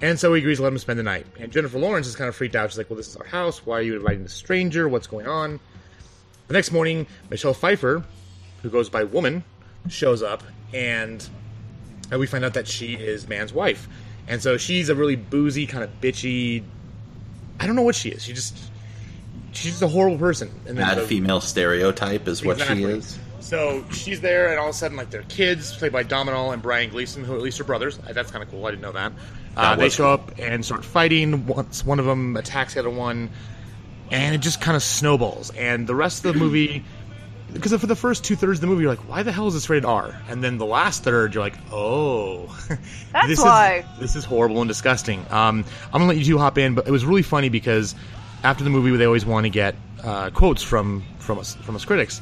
and 0.00 0.18
so 0.18 0.32
he 0.34 0.40
agrees 0.40 0.58
to 0.58 0.62
let 0.64 0.72
him 0.72 0.78
spend 0.78 0.98
the 0.98 1.02
night. 1.04 1.26
And 1.38 1.50
Jennifer 1.52 1.78
Lawrence 1.78 2.06
is 2.06 2.16
kind 2.16 2.28
of 2.28 2.36
freaked 2.36 2.54
out. 2.56 2.70
She's 2.70 2.78
like, 2.78 2.88
"Well, 2.90 2.96
this 2.96 3.08
is 3.08 3.16
our 3.16 3.26
house. 3.26 3.64
Why 3.66 3.78
are 3.78 3.82
you 3.82 3.96
inviting 3.96 4.24
a 4.24 4.28
stranger? 4.28 4.88
What's 4.88 5.06
going 5.06 5.26
on?" 5.26 5.60
The 6.48 6.54
next 6.54 6.72
morning, 6.72 7.06
Michelle 7.30 7.54
Pfeiffer, 7.54 8.02
who 8.62 8.70
goes 8.70 8.88
by 8.88 9.04
Woman, 9.04 9.44
shows 9.88 10.22
up, 10.22 10.42
and 10.72 11.26
we 12.10 12.26
find 12.26 12.44
out 12.44 12.54
that 12.54 12.66
she 12.66 12.94
is 12.94 13.28
Man's 13.28 13.52
wife. 13.52 13.88
And 14.28 14.42
so 14.42 14.56
she's 14.56 14.88
a 14.88 14.94
really 14.94 15.16
boozy, 15.16 15.66
kind 15.66 15.82
of 15.84 15.90
bitchy. 16.00 16.62
I 17.60 17.66
don't 17.66 17.76
know 17.76 17.82
what 17.82 17.94
she 17.94 18.10
is. 18.10 18.22
She 18.24 18.32
just 18.32 18.56
she's 19.52 19.72
just 19.72 19.82
a 19.82 19.88
horrible 19.88 20.18
person. 20.18 20.50
And 20.66 20.76
Bad 20.76 20.98
the- 20.98 21.06
female 21.06 21.40
stereotype 21.40 22.28
is 22.28 22.44
what 22.44 22.60
she 22.60 22.84
is. 22.84 23.18
So 23.40 23.84
she's 23.92 24.20
there, 24.20 24.50
and 24.50 24.58
all 24.58 24.68
of 24.68 24.74
a 24.74 24.78
sudden, 24.78 24.96
like 24.96 25.10
their 25.10 25.22
kids, 25.24 25.76
played 25.76 25.92
by 25.92 26.02
Domhnall 26.02 26.52
and 26.52 26.60
Brian 26.60 26.90
Gleeson, 26.90 27.24
who 27.24 27.34
at 27.34 27.40
least 27.40 27.60
are 27.60 27.64
brothers. 27.64 27.98
That's 27.98 28.30
kind 28.30 28.42
of 28.42 28.50
cool. 28.50 28.66
I 28.66 28.70
didn't 28.70 28.82
know 28.82 28.92
that. 28.92 29.12
Uh, 29.56 29.76
they 29.76 29.88
show 29.88 30.16
cool. 30.16 30.26
up 30.26 30.38
and 30.38 30.64
start 30.64 30.84
fighting. 30.84 31.46
Once 31.46 31.84
one 31.84 31.98
of 31.98 32.04
them 32.04 32.36
attacks 32.36 32.74
the 32.74 32.80
other 32.80 32.90
one, 32.90 33.30
and 34.10 34.34
it 34.34 34.38
just 34.38 34.60
kind 34.60 34.76
of 34.76 34.82
snowballs. 34.82 35.50
And 35.50 35.86
the 35.86 35.94
rest 35.94 36.24
of 36.24 36.34
the 36.34 36.38
movie 36.38 36.84
because 37.52 37.72
for 37.74 37.86
the 37.86 37.96
first 37.96 38.24
two 38.24 38.36
thirds 38.36 38.58
of 38.58 38.60
the 38.62 38.66
movie, 38.66 38.82
you're 38.82 38.90
like, 38.90 39.08
why 39.08 39.22
the 39.22 39.32
hell 39.32 39.46
is 39.48 39.54
this 39.54 39.70
rated 39.70 39.84
R? 39.84 40.20
And 40.28 40.44
then 40.44 40.58
the 40.58 40.66
last 40.66 41.02
third, 41.02 41.34
you're 41.34 41.42
like, 41.42 41.58
oh, 41.72 42.46
That's 43.12 43.26
this 43.26 43.38
why. 43.38 43.86
is 43.94 44.00
this 44.00 44.16
is 44.16 44.24
horrible 44.24 44.60
and 44.60 44.68
disgusting. 44.68 45.20
Um, 45.30 45.64
I'm 45.86 45.92
gonna 45.92 46.06
let 46.06 46.16
you 46.16 46.24
two 46.24 46.38
hop 46.38 46.58
in, 46.58 46.74
but 46.74 46.86
it 46.86 46.90
was 46.90 47.04
really 47.04 47.22
funny 47.22 47.48
because 47.48 47.94
after 48.44 48.64
the 48.64 48.70
movie, 48.70 48.94
they 48.96 49.06
always 49.06 49.26
want 49.26 49.44
to 49.44 49.50
get 49.50 49.74
uh, 50.04 50.30
quotes 50.30 50.62
from 50.62 51.04
from 51.18 51.38
us 51.38 51.54
from 51.56 51.74
us 51.74 51.84
critics, 51.84 52.20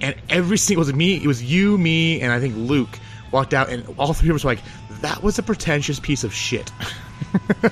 and 0.00 0.14
every 0.28 0.58
single 0.58 0.84
was 0.84 0.92
me, 0.92 1.16
it 1.16 1.26
was 1.26 1.42
you, 1.42 1.78
me, 1.78 2.20
and 2.20 2.32
I 2.32 2.40
think 2.40 2.54
Luke 2.56 2.98
walked 3.30 3.54
out, 3.54 3.68
and 3.68 3.86
all 3.98 4.12
three 4.12 4.30
of 4.30 4.36
us 4.36 4.44
were 4.44 4.50
like, 4.50 4.62
that 5.02 5.22
was 5.22 5.38
a 5.38 5.42
pretentious 5.42 6.00
piece 6.00 6.24
of 6.24 6.32
shit. 6.32 6.70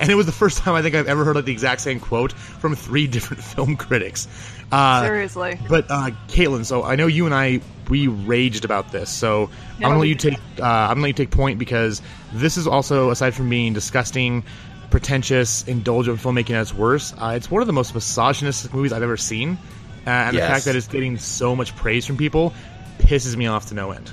and 0.00 0.10
it 0.10 0.14
was 0.14 0.26
the 0.26 0.32
first 0.32 0.58
time 0.58 0.74
I 0.74 0.82
think 0.82 0.94
I've 0.94 1.08
ever 1.08 1.24
heard 1.24 1.36
like 1.36 1.44
the 1.44 1.52
exact 1.52 1.80
same 1.80 2.00
quote 2.00 2.32
from 2.32 2.74
three 2.74 3.06
different 3.14 3.42
film 3.42 3.76
critics. 3.76 4.28
Uh, 4.70 5.02
Seriously. 5.02 5.58
But 5.68 5.90
uh, 5.90 6.10
Caitlin, 6.28 6.64
so 6.64 6.82
I 6.82 6.96
know 6.96 7.06
you 7.06 7.26
and 7.26 7.34
I 7.34 7.60
we 7.88 8.06
raged 8.06 8.64
about 8.64 8.92
this, 8.92 9.10
so 9.10 9.50
Yeah, 9.78 9.86
I'm 9.86 9.92
gonna 9.92 10.00
let 10.00 10.08
you 10.08 10.14
take 10.14 10.34
uh, 10.58 10.62
I'm 10.62 10.88
gonna 10.90 11.02
let 11.02 11.08
you 11.08 11.24
take 11.24 11.30
point 11.30 11.58
because 11.58 12.02
this 12.32 12.56
is 12.56 12.66
also 12.66 13.10
aside 13.10 13.34
from 13.34 13.48
being 13.48 13.72
disgusting, 13.72 14.44
pretentious, 14.90 15.66
indulgent 15.66 16.18
filmmaking 16.18 16.54
at 16.54 16.62
its 16.62 16.74
worst, 16.74 17.14
uh, 17.18 17.32
it's 17.34 17.50
one 17.50 17.62
of 17.62 17.66
the 17.66 17.72
most 17.72 17.94
misogynistic 17.94 18.72
movies 18.72 18.92
I've 18.92 19.02
ever 19.02 19.16
seen, 19.16 19.58
uh, 20.06 20.10
and 20.10 20.36
the 20.36 20.40
fact 20.40 20.64
that 20.66 20.76
it's 20.76 20.88
getting 20.88 21.18
so 21.18 21.54
much 21.54 21.74
praise 21.76 22.06
from 22.06 22.16
people 22.16 22.52
pisses 22.98 23.36
me 23.36 23.46
off 23.46 23.66
to 23.66 23.74
no 23.74 23.90
end. 23.92 24.12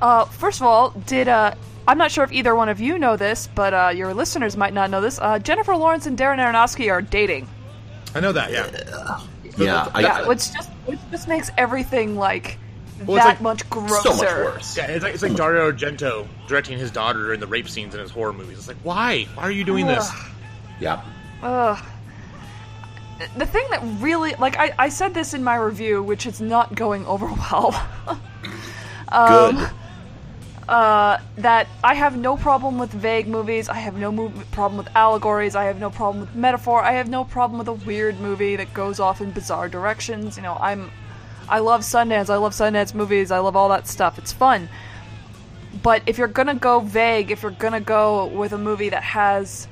Uh, 0.00 0.24
first 0.26 0.60
of 0.60 0.66
all, 0.66 0.90
did 1.06 1.28
uh, 1.28 1.54
I'm 1.86 1.98
not 1.98 2.10
sure 2.10 2.24
if 2.24 2.32
either 2.32 2.54
one 2.54 2.68
of 2.68 2.80
you 2.80 2.98
know 2.98 3.16
this, 3.16 3.48
but 3.54 3.72
uh, 3.74 3.92
your 3.94 4.14
listeners 4.14 4.56
might 4.56 4.72
not 4.72 4.90
know 4.90 5.00
this. 5.00 5.18
Uh, 5.20 5.38
Jennifer 5.38 5.76
Lawrence 5.76 6.06
and 6.06 6.18
Darren 6.18 6.38
Aronofsky 6.38 6.90
are 6.90 7.02
dating. 7.02 7.48
I 8.14 8.20
know 8.20 8.32
that, 8.32 8.50
yeah. 8.52 9.20
Yeah, 9.56 9.90
I, 9.94 10.00
yeah, 10.00 10.26
which 10.26 10.52
just 10.52 10.70
which 10.86 10.98
just 11.10 11.28
makes 11.28 11.50
everything 11.58 12.16
like 12.16 12.58
Well, 13.04 13.16
it's 13.18 13.26
that 13.26 13.30
like 13.32 13.40
much 13.42 13.68
grosser. 13.70 14.02
so 14.02 14.14
much 14.16 14.24
worse. 14.26 14.76
Yeah, 14.76 14.86
it's 14.86 15.02
like, 15.04 15.14
it's 15.14 15.22
like 15.22 15.34
Dario 15.34 15.70
Argento 15.70 16.26
directing 16.46 16.78
his 16.78 16.90
daughter 16.90 17.32
in 17.34 17.40
the 17.40 17.46
rape 17.46 17.68
scenes 17.68 17.94
in 17.94 18.00
his 18.00 18.10
horror 18.10 18.32
movies. 18.32 18.58
It's 18.58 18.68
like, 18.68 18.78
why? 18.82 19.24
Why 19.34 19.42
are 19.42 19.50
you 19.50 19.64
doing 19.64 19.86
this? 19.86 20.10
Yeah. 20.80 21.02
Ugh. 21.42 21.84
The 23.36 23.46
thing 23.46 23.66
that 23.70 23.80
really, 24.00 24.34
like, 24.36 24.56
I, 24.56 24.72
I 24.78 24.88
said 24.88 25.14
this 25.14 25.34
in 25.34 25.42
my 25.44 25.56
review, 25.56 26.02
which 26.02 26.26
is 26.26 26.40
not 26.40 26.74
going 26.74 27.04
over 27.06 27.26
well. 27.52 27.88
Um, 29.08 29.56
Good. 29.56 29.70
uh, 30.68 31.18
that 31.36 31.68
I 31.84 31.94
have 31.94 32.16
no 32.16 32.36
problem 32.36 32.78
with 32.78 32.90
vague 32.90 33.28
movies. 33.28 33.68
I 33.68 33.74
have 33.74 33.96
no 33.96 34.10
mov- 34.10 34.50
problem 34.52 34.78
with 34.78 34.88
allegories. 34.96 35.54
I 35.54 35.64
have 35.64 35.78
no 35.78 35.90
problem 35.90 36.20
with 36.20 36.34
metaphor. 36.34 36.82
I 36.82 36.92
have 36.92 37.08
no 37.08 37.24
problem 37.24 37.58
with 37.58 37.68
a 37.68 37.74
weird 37.86 38.18
movie 38.20 38.56
that 38.56 38.72
goes 38.72 38.98
off 39.00 39.20
in 39.20 39.30
bizarre 39.32 39.68
directions. 39.68 40.36
You 40.36 40.42
know, 40.42 40.56
I'm, 40.60 40.90
I 41.48 41.58
love 41.58 41.82
Sundance. 41.82 42.30
I 42.30 42.36
love 42.36 42.52
Sundance 42.52 42.94
movies. 42.94 43.30
I 43.30 43.38
love 43.38 43.56
all 43.56 43.68
that 43.68 43.86
stuff. 43.86 44.18
It's 44.18 44.32
fun. 44.32 44.68
But 45.82 46.02
if 46.06 46.16
you're 46.18 46.28
gonna 46.28 46.54
go 46.54 46.80
vague, 46.80 47.30
if 47.30 47.42
you're 47.42 47.50
gonna 47.52 47.80
go 47.80 48.26
with 48.26 48.52
a 48.52 48.58
movie 48.58 48.90
that 48.90 49.02
has, 49.02 49.66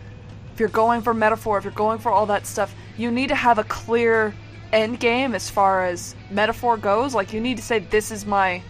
if 0.53 0.61
you're 0.61 0.69
going 0.69 1.03
for 1.03 1.15
metaphor, 1.15 1.57
if 1.59 1.65
you're 1.65 1.73
going 1.73 1.99
for 1.99 2.11
all 2.11 2.27
that 2.27 2.47
stuff, 2.47 2.75
you 3.01 3.11
need 3.11 3.29
to 3.29 3.35
have 3.35 3.59
a 3.59 3.65
clear 3.65 4.35
end 4.73 5.01
game 5.01 5.35
as 5.35 5.51
far 5.51 5.85
as 5.85 6.15
metaphor 6.31 6.77
goes. 6.77 7.15
Like 7.15 7.33
you 7.33 7.41
need 7.41 7.57
to 7.57 7.63
say, 7.63 7.79
this 7.79 8.11
is 8.11 8.27
my 8.27 8.63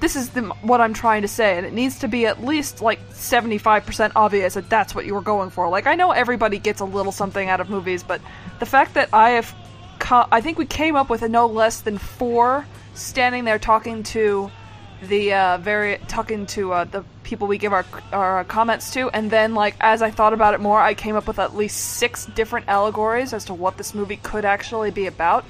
this 0.00 0.14
is 0.14 0.30
the, 0.30 0.42
what 0.62 0.80
I'm 0.80 0.94
trying 0.94 1.22
to 1.22 1.28
say, 1.28 1.56
and 1.56 1.66
it 1.66 1.72
needs 1.72 1.98
to 2.00 2.08
be 2.08 2.26
at 2.26 2.44
least 2.44 2.80
like 2.80 3.00
75% 3.10 4.12
obvious 4.14 4.54
that 4.54 4.70
that's 4.70 4.94
what 4.94 5.06
you 5.06 5.14
were 5.14 5.20
going 5.20 5.50
for. 5.50 5.68
Like, 5.68 5.86
I 5.86 5.96
know 5.96 6.12
everybody 6.12 6.58
gets 6.58 6.80
a 6.80 6.84
little 6.84 7.12
something 7.12 7.48
out 7.48 7.60
of 7.60 7.68
movies, 7.68 8.04
but 8.04 8.20
the 8.60 8.66
fact 8.66 8.94
that 8.94 9.08
I 9.12 9.30
have, 9.30 9.54
co- 9.98 10.28
I 10.30 10.40
think 10.40 10.56
we 10.56 10.66
came 10.66 10.94
up 10.94 11.10
with 11.10 11.22
a 11.22 11.28
no 11.28 11.46
less 11.46 11.80
than 11.80 11.98
four 11.98 12.64
standing 12.94 13.44
there 13.44 13.58
talking 13.58 14.02
to 14.04 14.50
the 15.02 15.32
uh, 15.32 15.58
very 15.58 15.98
talking 16.08 16.46
to 16.46 16.72
uh, 16.72 16.84
the 16.84 17.04
people 17.22 17.46
we 17.46 17.58
give 17.58 17.72
our 17.72 17.84
our 18.12 18.44
comments 18.44 18.92
to, 18.94 19.08
and 19.10 19.30
then 19.30 19.54
like 19.54 19.74
as 19.80 20.02
I 20.02 20.10
thought 20.10 20.32
about 20.32 20.54
it 20.54 20.60
more, 20.60 20.80
I 20.80 20.94
came 20.94 21.14
up 21.16 21.26
with 21.28 21.38
at 21.38 21.54
least 21.54 21.76
six 21.78 22.26
different 22.26 22.68
allegories 22.68 23.32
as 23.32 23.44
to 23.46 23.54
what 23.54 23.76
this 23.76 23.94
movie 23.94 24.16
could 24.16 24.44
actually 24.44 24.90
be 24.90 25.06
about. 25.06 25.44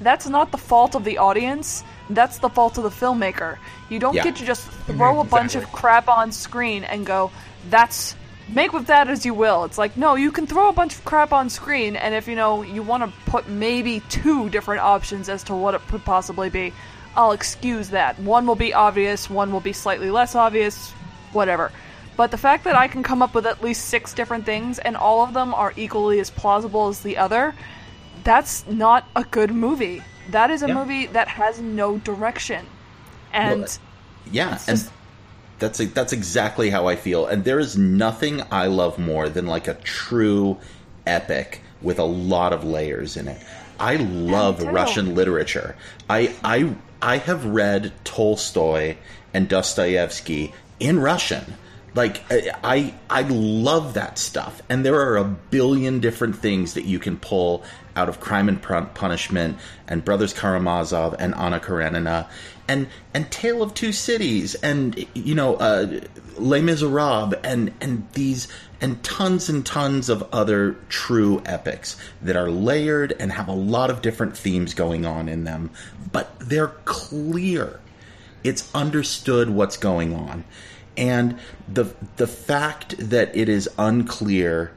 That's 0.00 0.28
not 0.28 0.50
the 0.50 0.58
fault 0.58 0.94
of 0.94 1.04
the 1.04 1.18
audience. 1.18 1.84
That's 2.10 2.38
the 2.38 2.48
fault 2.48 2.76
of 2.76 2.84
the 2.84 2.90
filmmaker. 2.90 3.58
You 3.88 3.98
don't 3.98 4.14
Yeah. 4.14 4.24
get 4.24 4.36
to 4.36 4.44
just 4.44 4.66
throw 4.86 5.20
a 5.20 5.24
bunch 5.24 5.54
of 5.54 5.70
crap 5.72 6.08
on 6.08 6.32
screen 6.32 6.84
and 6.84 7.06
go, 7.06 7.30
"That's 7.70 8.14
make 8.48 8.72
with 8.72 8.86
that 8.86 9.08
as 9.08 9.24
you 9.24 9.34
will." 9.34 9.64
It's 9.64 9.78
like, 9.78 9.96
no, 9.96 10.14
you 10.16 10.32
can 10.32 10.46
throw 10.46 10.68
a 10.68 10.72
bunch 10.72 10.94
of 10.94 11.04
crap 11.04 11.32
on 11.32 11.48
screen, 11.50 11.96
and 11.96 12.14
if 12.14 12.26
you 12.28 12.34
know 12.36 12.62
you 12.62 12.82
want 12.82 13.02
to 13.04 13.30
put 13.30 13.48
maybe 13.48 14.00
two 14.08 14.48
different 14.48 14.82
options 14.82 15.28
as 15.28 15.42
to 15.44 15.54
what 15.54 15.74
it 15.74 15.80
could 15.88 16.04
possibly 16.04 16.50
be, 16.50 16.72
I'll 17.16 17.32
excuse 17.32 17.90
that. 17.90 18.18
One 18.20 18.46
will 18.46 18.54
be 18.56 18.72
obvious, 18.74 19.28
one 19.28 19.52
will 19.52 19.60
be 19.60 19.72
slightly 19.72 20.10
less 20.10 20.34
obvious, 20.34 20.90
whatever. 21.32 21.70
But 22.16 22.30
the 22.30 22.38
fact 22.38 22.64
that 22.64 22.76
I 22.76 22.88
can 22.88 23.02
come 23.02 23.22
up 23.22 23.34
with 23.34 23.46
at 23.46 23.62
least 23.62 23.86
six 23.86 24.12
different 24.12 24.44
things 24.46 24.78
and 24.78 24.96
all 24.96 25.22
of 25.22 25.32
them 25.34 25.54
are 25.54 25.72
equally 25.76 26.20
as 26.20 26.30
plausible 26.30 26.88
as 26.88 27.00
the 27.00 27.16
other, 27.16 27.54
that's 28.24 28.66
not 28.66 29.06
a 29.16 29.24
good 29.24 29.50
movie. 29.50 30.02
That 30.30 30.50
is 30.50 30.62
a 30.62 30.68
Yeah. 30.68 30.74
movie 30.74 31.06
that 31.06 31.28
has 31.28 31.58
no 31.60 31.98
direction. 31.98 32.66
And 33.32 33.60
Well, 33.62 33.68
uh, 33.68 34.30
Yeah, 34.30 34.48
and 34.68 34.78
just- 34.78 34.90
that's 35.58 35.78
that's 35.94 36.12
exactly 36.12 36.70
how 36.70 36.86
I 36.86 36.96
feel. 36.96 37.26
And 37.26 37.44
there 37.44 37.58
is 37.58 37.76
nothing 37.76 38.42
I 38.50 38.66
love 38.66 38.98
more 38.98 39.28
than 39.28 39.46
like 39.46 39.66
a 39.66 39.74
true 39.74 40.58
epic 41.06 41.62
with 41.80 41.98
a 41.98 42.04
lot 42.04 42.52
of 42.52 42.62
layers 42.62 43.16
in 43.16 43.26
it. 43.26 43.40
I 43.80 43.96
love. 43.96 44.62
Russian 44.62 45.14
literature. 45.14 45.74
I 46.08 46.32
I 46.44 46.74
I 47.02 47.18
have 47.18 47.44
read 47.44 47.92
Tolstoy 48.04 48.96
and 49.34 49.48
Dostoevsky 49.48 50.54
in 50.78 51.00
Russian. 51.00 51.56
Like 51.94 52.22
I 52.30 52.94
I 53.10 53.22
love 53.22 53.92
that 53.94 54.18
stuff, 54.18 54.62
and 54.70 54.82
there 54.82 54.98
are 54.98 55.18
a 55.18 55.24
billion 55.24 56.00
different 56.00 56.36
things 56.36 56.72
that 56.72 56.86
you 56.86 56.98
can 56.98 57.18
pull 57.18 57.64
out 57.94 58.08
of 58.08 58.18
Crime 58.18 58.48
and 58.48 58.62
Punishment 58.62 59.58
and 59.86 60.02
Brothers 60.02 60.32
Karamazov 60.32 61.14
and 61.18 61.34
Anna 61.34 61.60
Karenina 61.60 62.30
and 62.66 62.88
and 63.12 63.30
Tale 63.30 63.62
of 63.62 63.74
Two 63.74 63.92
Cities 63.92 64.54
and 64.56 65.04
you 65.12 65.34
know 65.34 65.56
uh, 65.56 66.00
Les 66.38 66.62
Miserables 66.62 67.34
and 67.44 67.74
and 67.82 68.08
these 68.14 68.48
and 68.82 69.02
tons 69.04 69.48
and 69.48 69.64
tons 69.64 70.08
of 70.08 70.28
other 70.32 70.76
true 70.88 71.40
epics 71.46 71.96
that 72.20 72.36
are 72.36 72.50
layered 72.50 73.14
and 73.18 73.32
have 73.32 73.46
a 73.46 73.52
lot 73.52 73.88
of 73.88 74.02
different 74.02 74.36
themes 74.36 74.74
going 74.74 75.06
on 75.06 75.28
in 75.28 75.44
them, 75.44 75.70
but 76.10 76.36
they're 76.40 76.74
clear. 76.84 77.80
It's 78.42 78.68
understood 78.74 79.48
what's 79.48 79.76
going 79.76 80.14
on. 80.14 80.44
And 80.96 81.38
the 81.68 81.94
the 82.16 82.26
fact 82.26 82.96
that 82.98 83.34
it 83.36 83.48
is 83.48 83.70
unclear 83.78 84.72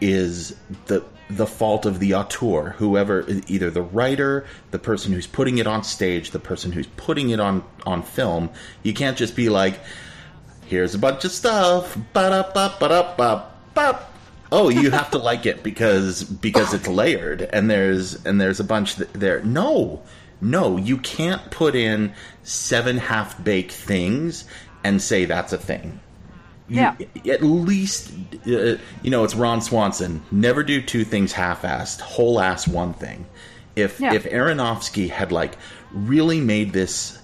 is 0.00 0.56
the 0.86 1.04
the 1.30 1.46
fault 1.46 1.86
of 1.86 1.98
the 1.98 2.14
auteur 2.14 2.70
whoever 2.78 3.24
either 3.46 3.70
the 3.70 3.80
writer 3.80 4.44
the 4.70 4.78
person 4.78 5.12
who's 5.12 5.26
putting 5.26 5.56
it 5.56 5.66
on 5.66 5.82
stage 5.82 6.30
the 6.32 6.38
person 6.38 6.72
who's 6.72 6.88
putting 6.96 7.30
it 7.30 7.38
on 7.38 7.62
on 7.86 8.02
film. 8.02 8.50
You 8.82 8.92
can't 8.92 9.16
just 9.16 9.36
be 9.36 9.48
like 9.48 9.78
here's 10.72 10.94
a 10.94 10.98
bunch 10.98 11.24
of 11.24 11.30
stuff 11.30 11.96
ba-da-ba, 12.14 12.74
ba-da-ba, 12.80 13.46
ba. 13.74 14.06
oh 14.50 14.68
you 14.70 14.90
have 14.90 15.10
to 15.10 15.18
like 15.18 15.44
it 15.46 15.62
because 15.62 16.24
because 16.24 16.72
it's 16.74 16.88
layered 16.88 17.42
and 17.42 17.70
there's 17.70 18.24
and 18.24 18.40
there's 18.40 18.58
a 18.58 18.64
bunch 18.64 18.96
th- 18.96 19.08
there 19.12 19.42
no 19.44 20.00
no 20.40 20.76
you 20.78 20.96
can't 20.98 21.50
put 21.50 21.74
in 21.74 22.12
seven 22.42 22.96
half-baked 22.96 23.70
things 23.72 24.44
and 24.82 25.00
say 25.00 25.24
that's 25.26 25.52
a 25.52 25.58
thing 25.58 26.00
you, 26.68 26.76
Yeah. 26.80 26.96
at 27.30 27.42
least 27.42 28.10
uh, 28.46 28.76
you 29.02 29.10
know 29.10 29.24
it's 29.24 29.34
Ron 29.34 29.60
Swanson. 29.60 30.22
Never 30.30 30.62
do 30.62 30.80
two 30.80 31.04
things 31.04 31.32
half-assed. 31.32 32.00
Whole 32.00 32.40
ass 32.40 32.66
one 32.66 32.94
thing. 32.94 33.26
If 33.76 34.00
Yeah. 34.00 34.14
if 34.14 34.24
Aronofsky 34.24 35.10
had 35.10 35.32
like 35.32 35.54
really 35.92 36.40
made 36.40 36.72
this, 36.72 37.18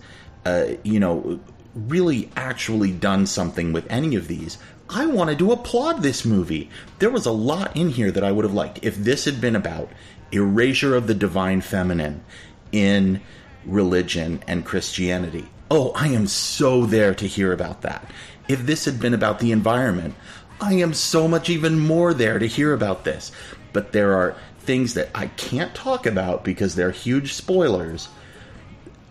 uh, 0.44 0.64
you 0.82 0.98
know, 1.00 1.38
really 1.87 2.30
actually 2.37 2.92
done 2.92 3.26
something 3.26 3.73
with 3.73 3.87
any 3.90 4.16
of 4.16 4.28
these, 4.28 4.58
I 4.90 5.06
wanted 5.06 5.38
to 5.40 5.52
applaud 5.52 6.02
this 6.02 6.25
movie. 6.25 6.70
There 6.99 7.11
was 7.11 7.26
a 7.26 7.32
lot 7.32 7.76
in 7.76 7.90
here 7.90 8.11
that 8.11 8.25
I 8.25 8.32
would 8.32 8.44
have 8.44 8.54
liked 8.54 8.80
if 8.82 8.97
this 8.97 9.26
had 9.26 9.40
been 9.40 9.56
about 9.56 9.90
erasure 10.32 10.94
of 10.94 11.06
the 11.06 11.14
divine 11.14 11.61
feminine 11.61 12.25
in 12.73 13.20
religion 13.64 14.42
and 14.47 14.64
Christianity. 14.64 15.47
Oh, 15.70 15.92
I 15.94 16.08
am 16.08 16.26
so 16.26 16.87
there 16.87 17.14
to 17.14 17.26
hear 17.26 17.52
about 17.52 17.82
that. 17.82 18.11
If 18.49 18.64
this 18.64 18.87
had 18.87 18.99
been 18.99 19.12
about 19.12 19.38
the 19.38 19.52
environment, 19.52 20.14
I 20.61 20.75
am 20.75 20.94
so 20.94 21.28
much 21.28 21.50
even 21.50 21.78
more 21.78 22.14
there 22.14 22.38
to 22.38 22.47
hear 22.47 22.73
about 22.73 23.04
this. 23.04 23.30
But 23.73 23.92
there 23.92 24.14
are 24.14 24.37
things 24.61 24.94
that 24.94 25.11
I 25.14 25.26
can't 25.28 25.75
talk 25.75 26.06
about 26.06 26.44
because 26.44 26.75
they're 26.75 26.90
huge 26.90 27.35
spoilers. 27.35 28.08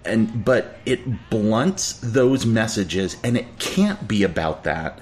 And 0.07 0.43
but 0.43 0.79
it 0.85 1.29
blunts 1.29 1.93
those 2.01 2.45
messages 2.45 3.17
and 3.23 3.37
it 3.37 3.59
can't 3.59 4.07
be 4.07 4.23
about 4.23 4.63
that 4.63 4.99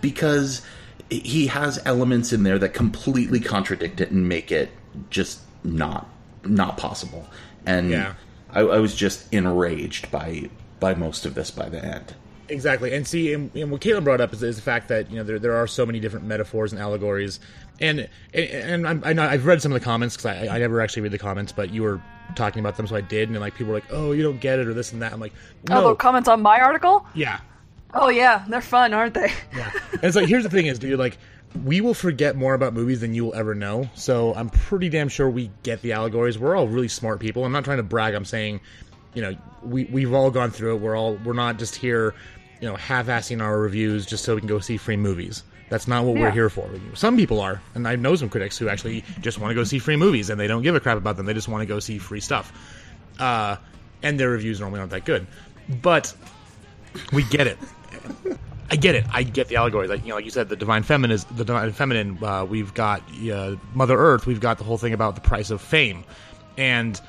because 0.00 0.62
he 1.10 1.46
has 1.46 1.80
elements 1.84 2.32
in 2.32 2.42
there 2.42 2.58
that 2.58 2.74
completely 2.74 3.40
contradict 3.40 4.00
it 4.00 4.10
and 4.10 4.28
make 4.28 4.50
it 4.50 4.70
just 5.10 5.40
not 5.62 6.08
not 6.44 6.76
possible. 6.76 7.28
And 7.64 7.90
Yeah. 7.90 8.14
I, 8.50 8.60
I 8.60 8.78
was 8.78 8.94
just 8.94 9.32
enraged 9.32 10.10
by 10.10 10.48
by 10.80 10.94
most 10.94 11.26
of 11.26 11.34
this 11.34 11.50
by 11.50 11.68
the 11.68 11.84
end. 11.84 12.14
Exactly, 12.48 12.94
and 12.94 13.06
see, 13.06 13.32
and, 13.32 13.50
and 13.56 13.72
what 13.72 13.80
Caitlin 13.80 14.04
brought 14.04 14.20
up 14.20 14.32
is, 14.32 14.40
is 14.40 14.54
the 14.54 14.62
fact 14.62 14.86
that 14.88 15.10
you 15.10 15.16
know 15.16 15.24
there, 15.24 15.38
there 15.40 15.56
are 15.56 15.66
so 15.66 15.84
many 15.84 15.98
different 15.98 16.26
metaphors 16.26 16.72
and 16.72 16.80
allegories, 16.80 17.40
and 17.80 18.08
and, 18.32 18.44
and 18.50 18.88
I'm, 18.88 19.02
I 19.04 19.12
know 19.14 19.24
I've 19.26 19.46
read 19.46 19.60
some 19.60 19.72
of 19.72 19.80
the 19.80 19.84
comments 19.84 20.16
because 20.16 20.26
I, 20.26 20.54
I 20.54 20.58
never 20.58 20.80
actually 20.80 21.02
read 21.02 21.12
the 21.12 21.18
comments, 21.18 21.50
but 21.50 21.70
you 21.70 21.82
were 21.82 22.00
talking 22.34 22.60
about 22.60 22.76
them, 22.76 22.86
so 22.86 22.96
I 22.96 23.00
did, 23.00 23.28
and 23.28 23.38
like 23.40 23.54
people 23.54 23.68
were 23.72 23.76
like, 23.78 23.90
"Oh, 23.90 24.12
you 24.12 24.22
don't 24.22 24.40
get 24.40 24.58
it," 24.58 24.66
or 24.66 24.74
this 24.74 24.92
and 24.92 25.02
that. 25.02 25.12
I'm 25.12 25.20
like, 25.20 25.32
Oh, 25.70 25.74
"No, 25.74 25.88
the 25.90 25.94
comments 25.94 26.28
on 26.28 26.42
my 26.42 26.60
article? 26.60 27.06
yeah, 27.14 27.40
Oh 27.94 28.08
yeah, 28.08 28.44
they're 28.48 28.60
fun, 28.60 28.92
aren't 28.92 29.14
they? 29.14 29.32
yeah." 29.56 29.70
And 29.92 30.04
it's 30.04 30.16
like, 30.16 30.28
here's 30.28 30.42
the 30.44 30.50
thing: 30.50 30.66
is 30.66 30.78
dude, 30.78 30.98
like, 30.98 31.18
we 31.64 31.80
will 31.80 31.94
forget 31.94 32.36
more 32.36 32.54
about 32.54 32.74
movies 32.74 33.00
than 33.00 33.14
you 33.14 33.24
will 33.24 33.34
ever 33.34 33.54
know. 33.54 33.88
So 33.94 34.34
I'm 34.34 34.50
pretty 34.50 34.88
damn 34.88 35.08
sure 35.08 35.30
we 35.30 35.50
get 35.62 35.80
the 35.82 35.92
allegories. 35.92 36.38
We're 36.38 36.56
all 36.56 36.68
really 36.68 36.88
smart 36.88 37.20
people. 37.20 37.44
I'm 37.44 37.52
not 37.52 37.64
trying 37.64 37.78
to 37.78 37.82
brag. 37.82 38.14
I'm 38.14 38.24
saying, 38.26 38.60
you 39.14 39.22
know, 39.22 39.34
we 39.62 39.84
we've 39.84 40.12
all 40.12 40.30
gone 40.30 40.50
through 40.50 40.74
it. 40.76 40.80
We're 40.80 40.96
all 40.96 41.14
we're 41.24 41.32
not 41.32 41.58
just 41.58 41.74
here, 41.76 42.14
you 42.60 42.68
know, 42.68 42.76
half-assing 42.76 43.40
our 43.42 43.58
reviews 43.58 44.04
just 44.04 44.24
so 44.24 44.34
we 44.34 44.40
can 44.40 44.48
go 44.48 44.58
see 44.58 44.76
free 44.76 44.96
movies. 44.98 45.42
That's 45.68 45.88
not 45.88 46.04
what 46.04 46.14
we're 46.14 46.30
here 46.30 46.48
for. 46.48 46.68
Some 46.94 47.16
people 47.16 47.40
are, 47.40 47.60
and 47.74 47.88
I 47.88 47.96
know 47.96 48.14
some 48.14 48.28
critics 48.28 48.56
who 48.56 48.68
actually 48.68 49.04
just 49.20 49.38
want 49.38 49.50
to 49.50 49.54
go 49.54 49.64
see 49.64 49.78
free 49.80 49.96
movies 49.96 50.30
and 50.30 50.38
they 50.38 50.46
don't 50.46 50.62
give 50.62 50.76
a 50.76 50.80
crap 50.80 50.96
about 50.96 51.16
them. 51.16 51.26
They 51.26 51.34
just 51.34 51.48
want 51.48 51.62
to 51.62 51.66
go 51.66 51.80
see 51.80 51.98
free 51.98 52.20
stuff. 52.20 52.52
Uh, 53.18 53.56
and 54.02 54.20
their 54.20 54.30
reviews 54.30 54.60
normally 54.60 54.80
aren't 54.80 54.92
that 54.92 55.04
good. 55.04 55.26
But 55.82 56.14
we 57.12 57.24
get 57.24 57.46
it. 57.46 57.58
I 58.70 58.76
get 58.76 58.94
it. 58.94 59.04
I 59.12 59.22
get 59.22 59.48
the 59.48 59.56
allegory. 59.56 59.88
Like 59.88 60.02
you 60.02 60.10
know, 60.10 60.16
like 60.16 60.24
you 60.24 60.30
said, 60.30 60.48
the 60.48 60.56
divine 60.56 60.82
feminine 60.82 61.14
is 61.14 61.24
the 61.24 61.44
divine 61.44 61.72
feminine. 61.72 62.18
Uh, 62.22 62.44
we've 62.44 62.74
got 62.74 63.02
uh, 63.30 63.56
Mother 63.74 63.96
Earth. 63.96 64.26
We've 64.26 64.40
got 64.40 64.58
the 64.58 64.64
whole 64.64 64.78
thing 64.78 64.92
about 64.92 65.14
the 65.14 65.20
price 65.20 65.50
of 65.50 65.60
fame. 65.60 66.04
And 66.56 67.00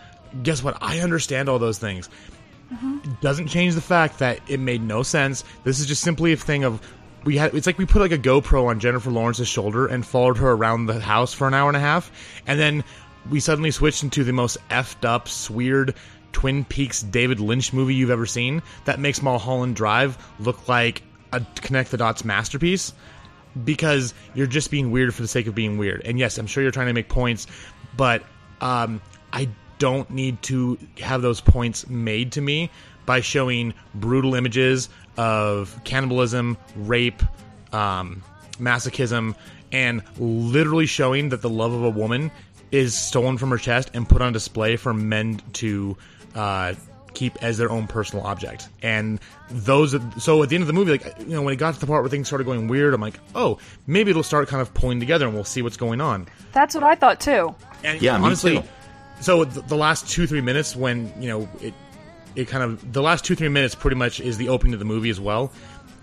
guess 0.43 0.63
what? 0.63 0.77
I 0.81 0.99
understand 0.99 1.49
all 1.49 1.59
those 1.59 1.77
things. 1.77 2.09
It 2.69 3.21
doesn't 3.21 3.47
change 3.47 3.75
the 3.75 3.81
fact 3.81 4.19
that 4.19 4.39
it 4.47 4.59
made 4.59 4.81
no 4.81 5.01
sense. 5.01 5.43
This 5.63 5.79
is 5.79 5.85
just 5.85 6.01
simply 6.01 6.33
a 6.33 6.37
thing 6.37 6.63
of 6.63 6.81
we 7.23 7.37
had. 7.37 7.53
It's 7.53 7.67
like 7.67 7.77
we 7.77 7.85
put 7.85 8.01
like 8.01 8.11
a 8.11 8.17
GoPro 8.17 8.67
on 8.67 8.79
Jennifer 8.79 9.09
Lawrence's 9.09 9.47
shoulder 9.47 9.87
and 9.87 10.05
followed 10.05 10.37
her 10.37 10.51
around 10.51 10.85
the 10.85 10.99
house 10.99 11.33
for 11.33 11.47
an 11.47 11.53
hour 11.53 11.69
and 11.69 11.77
a 11.77 11.81
half, 11.81 12.11
and 12.45 12.59
then 12.59 12.83
we 13.29 13.39
suddenly 13.39 13.71
switched 13.71 14.03
into 14.03 14.23
the 14.23 14.33
most 14.33 14.57
effed 14.69 15.05
up, 15.05 15.27
weird 15.49 15.95
Twin 16.31 16.65
Peaks 16.65 17.01
David 17.01 17.39
Lynch 17.39 17.73
movie 17.73 17.95
you've 17.95 18.09
ever 18.11 18.25
seen. 18.25 18.61
That 18.85 18.99
makes 18.99 19.21
Mulholland 19.21 19.75
Drive 19.75 20.17
look 20.39 20.67
like 20.67 21.03
a 21.33 21.41
connect 21.55 21.91
the 21.91 21.97
dots 21.97 22.23
masterpiece 22.23 22.93
because 23.63 24.13
you're 24.33 24.47
just 24.47 24.71
being 24.71 24.91
weird 24.91 25.13
for 25.13 25.21
the 25.21 25.27
sake 25.27 25.47
of 25.47 25.55
being 25.55 25.77
weird. 25.77 26.01
And 26.05 26.19
yes, 26.19 26.37
I'm 26.37 26.47
sure 26.47 26.63
you're 26.63 26.71
trying 26.71 26.87
to 26.87 26.93
make 26.93 27.09
points, 27.09 27.47
but 27.95 28.23
um, 28.61 29.01
I 29.33 29.49
don't 29.79 30.09
need 30.09 30.41
to 30.43 30.77
have 30.99 31.21
those 31.21 31.41
points 31.41 31.87
made 31.87 32.31
to 32.33 32.41
me 32.41 32.69
by 33.05 33.21
showing 33.21 33.73
brutal 33.95 34.35
images 34.35 34.89
of 35.17 35.79
cannibalism, 35.83 36.57
rape, 36.75 37.21
um, 37.73 38.23
masochism, 38.59 39.35
and 39.71 40.01
literally 40.17 40.85
showing 40.85 41.29
that 41.29 41.41
the 41.41 41.49
love 41.49 41.73
of 41.73 41.83
a 41.83 41.89
woman 41.89 42.31
is 42.71 42.93
stolen 42.95 43.37
from 43.37 43.49
her 43.49 43.57
chest 43.57 43.91
and 43.93 44.07
put 44.07 44.21
on 44.21 44.33
display 44.33 44.75
for 44.75 44.93
men 44.93 45.41
to 45.53 45.95
uh, 46.35 46.73
keep 47.13 47.41
as 47.41 47.57
their 47.57 47.71
own 47.71 47.87
personal 47.87 48.25
object. 48.25 48.67
And 48.81 49.19
those, 49.49 49.95
so 50.21 50.43
at 50.43 50.49
the 50.49 50.55
end 50.55 50.61
of 50.63 50.67
the 50.67 50.73
movie, 50.73 50.91
like 50.91 51.17
you 51.19 51.27
know, 51.27 51.41
when 51.41 51.53
it 51.53 51.57
got 51.57 51.73
to 51.73 51.79
the 51.79 51.87
part 51.87 52.03
where 52.03 52.09
things 52.09 52.27
started 52.27 52.43
going 52.43 52.67
weird, 52.67 52.93
I'm 52.93 53.01
like, 53.01 53.19
oh, 53.35 53.57
maybe 53.87 54.11
it'll 54.11 54.23
start 54.23 54.47
kind 54.47 54.61
of 54.61 54.73
pulling 54.73 54.99
together, 54.99 55.25
and 55.25 55.33
we'll 55.33 55.43
see 55.43 55.61
what's 55.61 55.77
going 55.77 56.01
on. 56.01 56.27
That's 56.51 56.75
what 56.75 56.83
I 56.83 56.95
thought 56.95 57.19
too. 57.19 57.55
And 57.83 58.01
Yeah, 58.01 58.17
me 58.17 58.25
honestly, 58.25 58.57
too. 58.57 58.67
so 59.21 59.45
the, 59.45 59.61
the 59.61 59.77
last 59.77 60.09
two 60.09 60.27
three 60.27 60.41
minutes 60.41 60.75
when 60.75 61.11
you 61.21 61.29
know 61.29 61.49
it, 61.61 61.73
it 62.37 62.47
kind 62.47 62.63
of 62.63 62.93
the 62.93 63.01
last 63.01 63.25
two 63.25 63.35
three 63.35 63.49
minutes 63.49 63.75
pretty 63.75 63.97
much 63.97 64.21
is 64.21 64.37
the 64.37 64.47
opening 64.47 64.73
of 64.73 64.79
the 64.79 64.85
movie 64.85 65.09
as 65.09 65.19
well, 65.19 65.51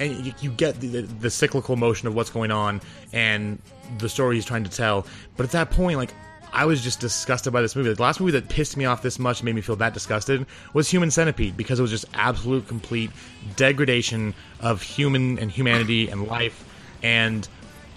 and 0.01 0.27
you, 0.27 0.33
you 0.41 0.51
get 0.51 0.81
the, 0.81 0.89
the, 0.89 1.03
the 1.03 1.31
cyclical 1.31 1.77
motion 1.77 2.09
of 2.09 2.15
what's 2.15 2.29
going 2.29 2.51
on 2.51 2.81
and 3.13 3.59
the 3.99 4.09
story 4.09 4.35
he's 4.35 4.45
trying 4.45 4.65
to 4.65 4.71
tell. 4.71 5.07
But 5.37 5.45
at 5.45 5.53
that 5.53 5.71
point, 5.71 5.97
like. 5.97 6.13
I 6.57 6.67
was 6.67 6.85
just 6.85 7.01
disgusted 7.01 7.53
by 7.53 7.63
this 7.63 7.75
movie. 7.75 7.89
Like, 7.89 7.97
The 7.97 8.05
last 8.05 8.21
movie 8.21 8.31
that 8.31 8.49
pissed 8.49 8.77
me 8.77 8.85
off 8.85 9.03
this 9.03 9.19
much, 9.19 9.43
made 9.43 9.57
me 9.57 9.61
feel 9.61 9.75
that 9.75 9.93
disgusted, 9.93 10.47
was 10.73 10.89
Human 10.89 11.11
Centipede 11.11 11.57
because 11.57 11.81
it 11.81 11.83
was 11.83 11.91
just 11.91 12.05
absolute, 12.15 12.69
complete 12.69 13.11
degradation 13.57 14.35
of 14.61 14.81
human 14.81 15.37
and 15.41 15.51
humanity 15.51 16.09
and 16.09 16.29
life. 16.29 16.65
And 17.03 17.49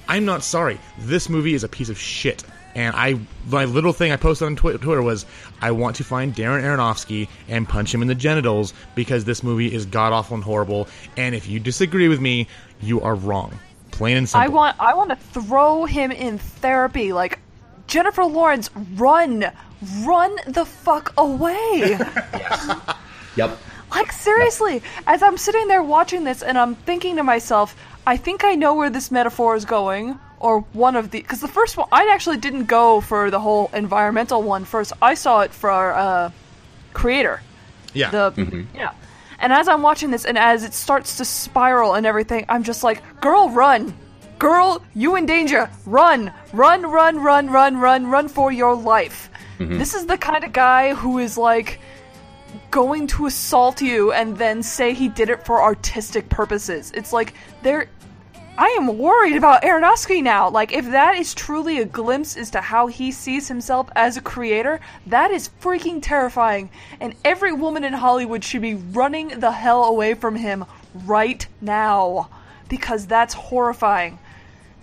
I'm 0.07 0.25
not 0.25 0.41
sorry. 0.41 0.79
This 0.97 1.29
movie 1.29 1.53
is 1.53 1.63
a 1.63 1.69
piece 1.69 1.89
of 1.89 1.99
shit. 1.99 2.43
And 2.77 2.95
I, 2.95 3.19
my 3.49 3.65
little 3.65 3.91
thing 3.91 4.11
I 4.11 4.17
posted 4.17 4.45
on 4.45 4.55
Twi- 4.55 4.77
Twitter 4.77 5.01
was, 5.01 5.25
I 5.61 5.71
want 5.71 5.95
to 5.95 6.03
find 6.03 6.33
Darren 6.33 6.61
Aronofsky 6.61 7.27
and 7.49 7.67
punch 7.67 7.91
him 7.91 8.03
in 8.03 8.07
the 8.07 8.13
genitals 8.13 8.71
because 8.93 9.25
this 9.25 9.41
movie 9.41 9.73
is 9.73 9.87
god 9.87 10.13
awful 10.13 10.35
and 10.35 10.43
horrible. 10.43 10.87
And 11.17 11.33
if 11.33 11.49
you 11.49 11.59
disagree 11.59 12.07
with 12.07 12.21
me, 12.21 12.47
you 12.79 13.01
are 13.01 13.15
wrong. 13.15 13.57
Plain 13.89 14.17
and 14.17 14.29
simple. 14.29 14.45
I 14.45 14.47
want 14.53 14.79
I 14.79 14.93
want 14.93 15.09
to 15.09 15.15
throw 15.15 15.85
him 15.85 16.11
in 16.11 16.37
therapy. 16.37 17.13
Like 17.13 17.39
Jennifer 17.87 18.23
Lawrence, 18.23 18.69
run, 18.93 19.51
run 20.05 20.35
the 20.47 20.63
fuck 20.65 21.13
away. 21.17 21.97
Yep. 23.37 23.55
like 23.91 24.11
seriously, 24.11 24.81
as 25.05 25.21
I'm 25.21 25.37
sitting 25.37 25.67
there 25.67 25.83
watching 25.83 26.23
this 26.23 26.41
and 26.41 26.57
I'm 26.57 26.73
thinking 26.73 27.17
to 27.17 27.23
myself, 27.23 27.75
I 28.07 28.17
think 28.17 28.43
I 28.43 28.55
know 28.55 28.73
where 28.73 28.89
this 28.89 29.11
metaphor 29.11 29.55
is 29.55 29.63
going. 29.63 30.19
Or 30.39 30.61
one 30.73 30.95
of 30.95 31.09
the, 31.11 31.19
because 31.21 31.41
the 31.41 31.47
first 31.47 31.77
one, 31.77 31.87
I 31.91 32.11
actually 32.13 32.37
didn't 32.37 32.65
go 32.65 33.01
for 33.01 33.31
the 33.31 33.39
whole 33.39 33.69
environmental 33.73 34.43
one 34.43 34.65
first. 34.65 34.93
I 35.01 35.15
saw 35.15 35.41
it 35.41 35.51
for 35.51 35.93
uh, 35.93 36.31
Creator. 36.93 37.41
yeah. 37.93 38.09
the 38.11 38.65
yeah. 38.75 38.91
And 39.39 39.53
as 39.53 39.67
i'm 39.67 39.83
watching 39.83 40.09
this 40.11 40.25
and 40.25 40.37
as 40.37 40.63
it 40.63 40.73
starts 40.73 41.17
to 41.17 41.25
spiral 41.25 41.93
and 41.93 42.05
everything 42.07 42.45
i'm 42.49 42.63
just 42.63 42.83
like 42.83 43.01
girl 43.21 43.49
run. 43.49 43.93
Girl 44.39 44.83
you 44.93 45.15
in 45.15 45.25
danger. 45.25 45.69
Run. 45.85 46.31
Run 46.53 46.81
run 46.83 47.21
run 47.23 47.49
run 47.49 47.77
run 47.77 48.07
run 48.07 48.27
for 48.27 48.51
your 48.51 48.75
life. 48.75 49.29
This 49.59 49.95
is 49.95 50.05
the 50.05 50.17
kind 50.17 50.43
of 50.43 50.53
guy 50.53 50.93
who 50.93 51.17
is 51.17 51.37
like 51.37 51.79
going 52.71 53.07
to 53.07 53.25
assault 53.25 53.81
you 53.81 54.11
and 54.11 54.37
then 54.37 54.61
say 54.61 54.93
he 54.93 55.07
did 55.09 55.29
it 55.29 55.45
for 55.45 55.61
artistic 55.61 56.29
purposes. 56.29 56.91
It's 56.93 57.11
like 57.13 57.33
there 57.63 57.89
I 58.57 58.69
am 58.79 58.97
worried 58.97 59.35
about 59.35 59.61
Aronofsky 59.61 60.23
now. 60.23 60.49
Like, 60.49 60.71
if 60.71 60.85
that 60.85 61.15
is 61.15 61.35
truly 61.35 61.79
a 61.79 61.85
glimpse 61.85 62.35
as 62.35 62.49
to 62.51 62.61
how 62.61 62.87
he 62.87 63.11
sees 63.11 63.47
himself 63.47 63.87
as 63.95 64.17
a 64.17 64.21
creator, 64.21 64.79
that 65.05 65.29
is 65.29 65.51
freaking 65.61 65.99
terrifying. 66.01 66.71
And 66.99 67.13
every 67.23 67.53
woman 67.53 67.83
in 67.83 67.93
Hollywood 67.93 68.43
should 68.43 68.63
be 68.63 68.73
running 68.73 69.27
the 69.39 69.51
hell 69.51 69.83
away 69.83 70.15
from 70.15 70.35
him 70.35 70.65
right 71.05 71.45
now. 71.61 72.29
Because 72.67 73.05
that's 73.05 73.35
horrifying. 73.35 74.17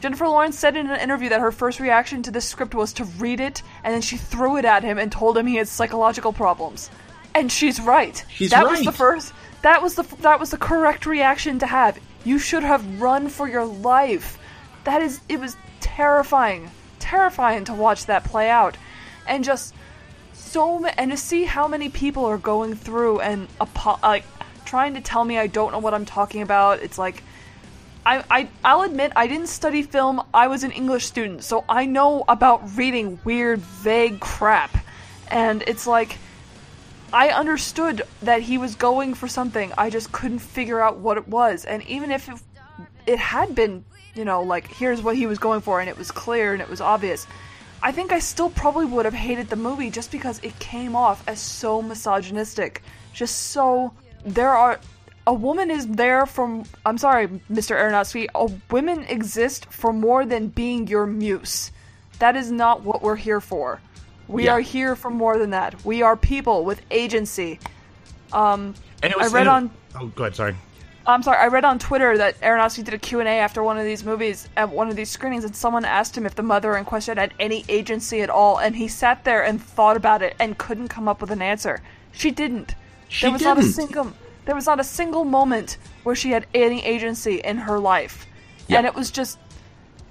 Jennifer 0.00 0.28
Lawrence 0.28 0.58
said 0.58 0.76
in 0.76 0.88
an 0.88 1.00
interview 1.00 1.30
that 1.30 1.40
her 1.40 1.50
first 1.50 1.80
reaction 1.80 2.22
to 2.22 2.30
this 2.30 2.46
script 2.46 2.74
was 2.74 2.92
to 2.92 3.04
read 3.04 3.40
it, 3.40 3.62
and 3.82 3.92
then 3.92 4.02
she 4.02 4.16
threw 4.16 4.56
it 4.56 4.64
at 4.64 4.84
him 4.84 4.98
and 4.98 5.10
told 5.10 5.36
him 5.36 5.46
he 5.46 5.56
had 5.56 5.66
psychological 5.66 6.32
problems. 6.32 6.90
And 7.34 7.50
she's 7.50 7.80
right. 7.80 8.24
She's 8.28 8.50
that 8.50 8.68
was 8.68 8.84
the 8.84 8.92
first. 8.92 9.32
That 9.62 9.82
was 9.82 9.94
the 9.94 10.02
that 10.20 10.38
was 10.38 10.50
the 10.50 10.58
correct 10.58 11.06
reaction 11.06 11.58
to 11.58 11.66
have. 11.66 11.98
You 12.24 12.38
should 12.38 12.62
have 12.62 13.00
run 13.00 13.28
for 13.28 13.48
your 13.48 13.64
life. 13.64 14.38
That 14.84 15.02
is, 15.02 15.20
it 15.28 15.38
was 15.38 15.56
terrifying, 15.80 16.70
terrifying 16.98 17.64
to 17.66 17.74
watch 17.74 18.06
that 18.06 18.24
play 18.24 18.50
out, 18.50 18.76
and 19.26 19.44
just 19.44 19.74
so 20.32 20.84
and 20.86 21.10
to 21.10 21.16
see 21.16 21.44
how 21.44 21.66
many 21.66 21.88
people 21.88 22.24
are 22.24 22.38
going 22.38 22.74
through 22.74 23.20
and 23.20 23.48
like 24.02 24.24
trying 24.64 24.94
to 24.94 25.00
tell 25.00 25.24
me 25.24 25.36
I 25.38 25.46
don't 25.46 25.72
know 25.72 25.78
what 25.78 25.94
I'm 25.94 26.04
talking 26.04 26.42
about. 26.42 26.80
It's 26.80 26.96
like 26.96 27.22
I, 28.06 28.24
I 28.30 28.48
I'll 28.64 28.82
admit 28.82 29.12
I 29.16 29.26
didn't 29.26 29.48
study 29.48 29.82
film. 29.82 30.22
I 30.32 30.46
was 30.48 30.62
an 30.62 30.70
English 30.70 31.06
student, 31.06 31.44
so 31.44 31.64
I 31.68 31.86
know 31.86 32.24
about 32.28 32.76
reading 32.76 33.18
weird, 33.24 33.60
vague 33.60 34.20
crap. 34.20 34.76
And 35.28 35.62
it's 35.66 35.86
like 35.86 36.18
I 37.14 37.28
understood 37.28 38.02
that 38.22 38.42
he 38.42 38.58
was 38.58 38.74
going 38.74 39.14
for 39.14 39.28
something. 39.28 39.72
I 39.78 39.88
just 39.88 40.10
couldn't 40.10 40.40
figure 40.40 40.80
out 40.80 40.98
what 40.98 41.16
it 41.16 41.28
was. 41.28 41.64
And 41.64 41.80
even 41.84 42.10
if 42.10 42.28
it, 42.28 42.42
it 43.06 43.18
had 43.20 43.54
been, 43.54 43.84
you 44.16 44.24
know, 44.24 44.42
like 44.42 44.66
here's 44.66 45.00
what 45.00 45.14
he 45.14 45.28
was 45.28 45.38
going 45.38 45.60
for 45.60 45.78
and 45.78 45.88
it 45.88 45.96
was 45.96 46.10
clear 46.10 46.54
and 46.54 46.60
it 46.60 46.68
was 46.68 46.80
obvious, 46.80 47.28
I 47.84 47.92
think 47.92 48.10
I 48.10 48.18
still 48.18 48.50
probably 48.50 48.86
would 48.86 49.04
have 49.04 49.14
hated 49.14 49.48
the 49.48 49.54
movie 49.54 49.90
just 49.90 50.10
because 50.10 50.40
it 50.42 50.58
came 50.58 50.96
off 50.96 51.22
as 51.28 51.38
so 51.38 51.80
misogynistic. 51.80 52.82
Just 53.12 53.52
so 53.52 53.94
there 54.24 54.50
are 54.50 54.80
a 55.28 55.32
woman 55.32 55.70
is 55.70 55.86
there 55.86 56.26
from 56.26 56.64
I'm 56.84 56.98
sorry, 56.98 57.28
Mr. 57.48 57.76
Aronofsky, 57.76 58.26
a 58.34 58.50
women 58.72 59.04
exist 59.04 59.66
for 59.66 59.92
more 59.92 60.26
than 60.26 60.48
being 60.48 60.88
your 60.88 61.06
muse. 61.06 61.70
That 62.18 62.34
is 62.34 62.50
not 62.50 62.82
what 62.82 63.02
we're 63.02 63.14
here 63.14 63.40
for. 63.40 63.80
We 64.28 64.44
Yeah. 64.44 64.52
are 64.52 64.60
here 64.60 64.96
for 64.96 65.10
more 65.10 65.38
than 65.38 65.50
that. 65.50 65.84
We 65.84 66.02
are 66.02 66.16
people 66.16 66.64
with 66.64 66.80
agency. 66.90 67.60
Um, 68.32 68.74
and 69.02 69.12
it 69.12 69.18
was, 69.18 69.32
I 69.32 69.36
read 69.36 69.46
on- 69.46 69.70
Oh, 70.00 70.06
go 70.06 70.24
ahead. 70.24 70.34
Sorry. 70.36 70.56
I'm 71.06 71.22
sorry, 71.22 71.36
I 71.36 71.48
read 71.48 71.66
on 71.66 71.78
Twitter 71.78 72.16
that 72.16 72.40
Aronofsky 72.40 72.82
did 72.82 72.94
a 72.94 72.98
Q&A 72.98 73.26
after 73.38 73.62
one 73.62 73.76
of 73.76 73.84
these 73.84 74.04
movies, 74.04 74.48
at 74.56 74.70
one 74.70 74.88
of 74.88 74.96
these 74.96 75.10
screenings, 75.10 75.44
and 75.44 75.54
someone 75.54 75.84
asked 75.84 76.16
him 76.16 76.24
if 76.24 76.34
the 76.34 76.42
mother 76.42 76.74
in 76.78 76.86
question 76.86 77.18
had 77.18 77.34
any 77.38 77.62
agency 77.68 78.22
at 78.22 78.30
all, 78.30 78.56
and 78.56 78.74
he 78.74 78.88
sat 78.88 79.22
there 79.22 79.44
and 79.44 79.62
thought 79.62 79.98
about 79.98 80.22
it 80.22 80.34
and 80.40 80.56
couldn't 80.56 80.88
come 80.88 81.06
up 81.06 81.20
with 81.20 81.30
an 81.30 81.42
answer. 81.42 81.82
She 82.12 82.30
didn't. 82.30 82.74
She 83.08 83.26
there 83.26 83.32
was 83.32 83.42
not 83.42 83.58
a 83.58 83.60
didn't. 83.60 83.74
single 83.74 84.12
there 84.46 84.54
was 84.54 84.66
not 84.66 84.80
a 84.80 84.84
single 84.84 85.24
moment 85.24 85.76
where 86.04 86.14
she 86.14 86.30
had 86.30 86.46
any 86.54 86.82
agency 86.84 87.36
in 87.36 87.56
her 87.58 87.78
life. 87.78 88.26
Yeah. 88.66 88.78
And 88.78 88.86
it 88.86 88.94
was 88.94 89.10
just 89.10 89.38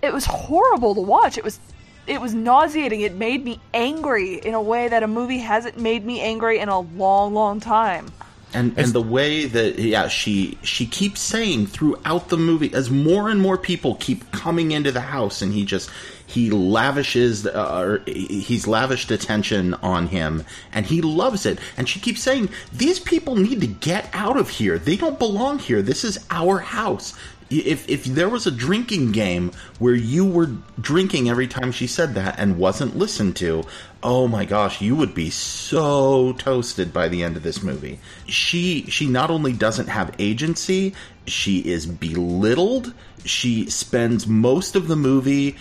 it 0.04 0.13
was 0.13 0.26
horrible 0.26 0.93
to 0.95 1.02
watch. 1.02 1.38
It 1.39 1.43
was 1.43 1.60
it 2.08 2.20
was 2.20 2.34
nauseating. 2.34 3.02
It 3.02 3.16
made 3.16 3.44
me 3.44 3.60
angry 3.74 4.36
in 4.36 4.54
a 4.54 4.62
way 4.62 4.88
that 4.88 5.04
a 5.04 5.08
movie 5.08 5.39
hasn't 5.39 5.78
made 5.78 6.06
me 6.06 6.22
angry 6.22 6.60
in 6.60 6.70
a 6.70 6.80
long, 6.80 7.34
long 7.34 7.60
time. 7.60 8.08
and 8.54 8.78
and 8.78 8.94
the 8.94 9.02
way 9.02 9.46
that 9.46 9.80
yeah 9.80 10.08
she 10.08 10.58
she 10.62 10.86
keeps 10.86 11.20
saying 11.20 11.66
throughout 11.68 12.30
the 12.30 12.38
movie 12.38 12.72
as 12.74 12.89
more 12.89 13.30
and 13.30 13.42
more 13.42 13.58
people 13.58 13.96
keep 13.96 14.32
coming 14.32 14.72
into 14.72 14.92
the 14.92 15.02
house 15.02 15.42
and 15.42 15.54
he 15.54 15.66
just 15.66 15.89
he 16.28 16.50
lavishes 16.52 17.46
uh, 17.46 17.80
or 17.80 18.04
he's 18.06 18.68
lavished 18.68 19.12
attention 19.12 19.74
on 19.76 20.08
him 20.08 20.44
and 20.72 20.86
he 20.86 21.02
loves 21.02 21.46
it 21.46 21.58
and 21.78 21.89
she 21.89 22.00
keeps 22.00 22.22
saying 22.22 22.50
these 22.72 23.00
people 23.00 23.36
need 23.36 23.60
to 23.62 23.68
get 23.68 24.10
out 24.13 24.38
of 24.38 24.50
here 24.50 24.78
they 24.78 24.96
don't 24.96 25.20
belong 25.20 25.58
here 25.60 25.82
this 25.82 26.04
is 26.04 26.24
our 26.30 26.60
house 26.60 27.13
if 27.62 27.88
if 27.89 28.06
there 28.06 28.30
was 28.30 28.46
a 28.48 28.52
drinking 28.52 29.12
game 29.12 29.52
where 29.80 29.96
you 29.96 30.26
were 30.26 30.52
drinking 30.80 31.30
every 31.30 31.48
time 31.48 31.72
she 31.72 31.88
said 31.88 32.13
that 32.16 32.39
and 32.39 32.58
wasn't 32.58 32.98
listened 32.98 33.36
to, 33.38 33.63
oh 34.02 34.28
my 34.28 34.46
gosh, 34.46 34.82
you 34.82 34.96
would 34.96 35.13
be 35.13 35.30
so 35.30 36.34
toasted 36.34 36.94
by 36.94 37.08
the 37.08 37.24
end 37.24 37.38
of 37.38 37.44
this 37.44 37.63
movie. 37.63 38.00
She 38.28 38.86
she 38.89 39.08
not 39.08 39.30
only 39.30 39.54
doesn't 39.54 39.88
have 39.88 40.16
agency, 40.20 40.94
she 41.28 41.60
is 41.60 41.86
belittled. 41.86 42.94
She 43.26 43.70
spends 43.70 44.28
most 44.28 44.76
of 44.76 44.88
the 44.88 44.96
movie 44.96 45.56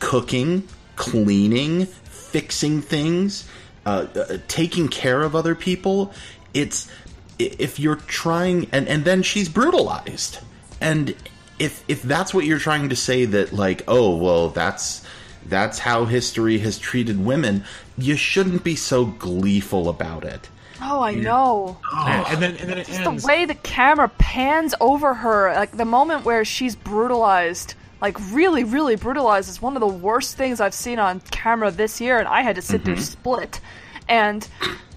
cooking, 0.00 0.66
cleaning, 0.96 1.86
fixing 1.86 2.82
things, 2.82 3.48
uh, 3.84 4.06
uh, 4.14 4.38
taking 4.48 4.88
care 4.88 5.22
of 5.22 5.36
other 5.36 5.54
people. 5.54 6.12
It's 6.52 6.90
if 7.38 7.78
you're 7.78 7.96
trying, 7.96 8.68
and 8.72 8.88
and 8.88 9.04
then 9.04 9.22
she's 9.22 9.48
brutalized, 9.48 10.40
and 10.80 11.14
if 11.58 11.84
if 11.88 12.02
that's 12.02 12.34
what 12.34 12.44
you're 12.44 12.58
trying 12.58 12.88
to 12.90 12.96
say 12.96 13.24
that 13.24 13.52
like 13.52 13.82
oh 13.88 14.16
well 14.16 14.48
that's 14.50 15.04
that's 15.48 15.78
how 15.78 16.04
history 16.04 16.58
has 16.58 16.78
treated 16.78 17.24
women, 17.24 17.64
you 17.96 18.16
shouldn't 18.16 18.64
be 18.64 18.74
so 18.74 19.04
gleeful 19.04 19.88
about 19.88 20.24
it. 20.24 20.48
Oh, 20.82 21.00
I 21.00 21.14
know. 21.14 21.78
Oh. 21.92 22.06
And, 22.06 22.26
and 22.34 22.42
then 22.42 22.56
and 22.56 22.68
then 22.68 22.78
it 22.78 22.86
Just 22.86 23.00
ends. 23.00 23.22
the 23.22 23.28
way 23.28 23.44
the 23.44 23.54
camera 23.54 24.08
pans 24.18 24.74
over 24.80 25.14
her, 25.14 25.52
like 25.54 25.70
the 25.72 25.84
moment 25.84 26.24
where 26.24 26.44
she's 26.44 26.76
brutalized, 26.76 27.74
like 28.00 28.16
really, 28.32 28.64
really 28.64 28.96
brutalized, 28.96 29.48
is 29.48 29.62
one 29.62 29.76
of 29.76 29.80
the 29.80 29.86
worst 29.86 30.36
things 30.36 30.60
I've 30.60 30.74
seen 30.74 30.98
on 30.98 31.20
camera 31.20 31.70
this 31.70 32.00
year, 32.00 32.18
and 32.18 32.28
I 32.28 32.42
had 32.42 32.56
to 32.56 32.62
sit 32.62 32.84
there 32.84 32.94
mm-hmm. 32.94 33.02
split. 33.02 33.60
And 34.08 34.46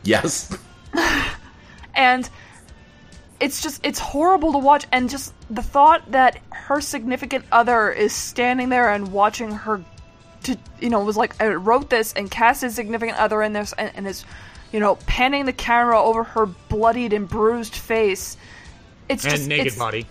Yes. 0.04 0.56
and 1.96 2.30
it's 3.39 3.62
just 3.62 3.86
it's 3.86 3.99
horrible 3.99 4.52
to 4.52 4.58
watch 4.58 4.86
and 4.91 5.10
just 5.10 5.34
the 5.49 5.62
thought 5.62 6.12
that 6.12 6.39
her 6.52 6.82
significant 6.82 7.45
other 7.52 7.91
is 7.91 8.13
standing 8.13 8.69
there 8.69 8.91
and 8.91 9.12
watching 9.12 9.52
her 9.52 9.84
to 10.43 10.58
you 10.80 10.89
know 10.89 11.04
was 11.04 11.17
like 11.17 11.41
I 11.41 11.47
wrote 11.47 11.89
this 11.89 12.13
and 12.13 12.30
cast 12.30 12.62
his 12.62 12.75
significant 12.75 13.17
other 13.17 13.41
in 13.41 13.54
this 13.54 13.73
and, 13.73 13.91
and 13.95 14.08
is 14.08 14.25
you 14.71 14.80
know 14.80 14.95
panning 15.08 15.45
the 15.45 15.54
camera 15.54 16.02
over 16.02 16.23
her 16.23 16.45
bloodied 16.45 17.13
and 17.13 17.28
bruised 17.28 17.75
face 17.75 18.38
it's 19.08 19.23
and 19.23 19.32
just 19.32 19.47
naked 19.47 19.67
it's, 19.67 19.78
body. 19.78 20.06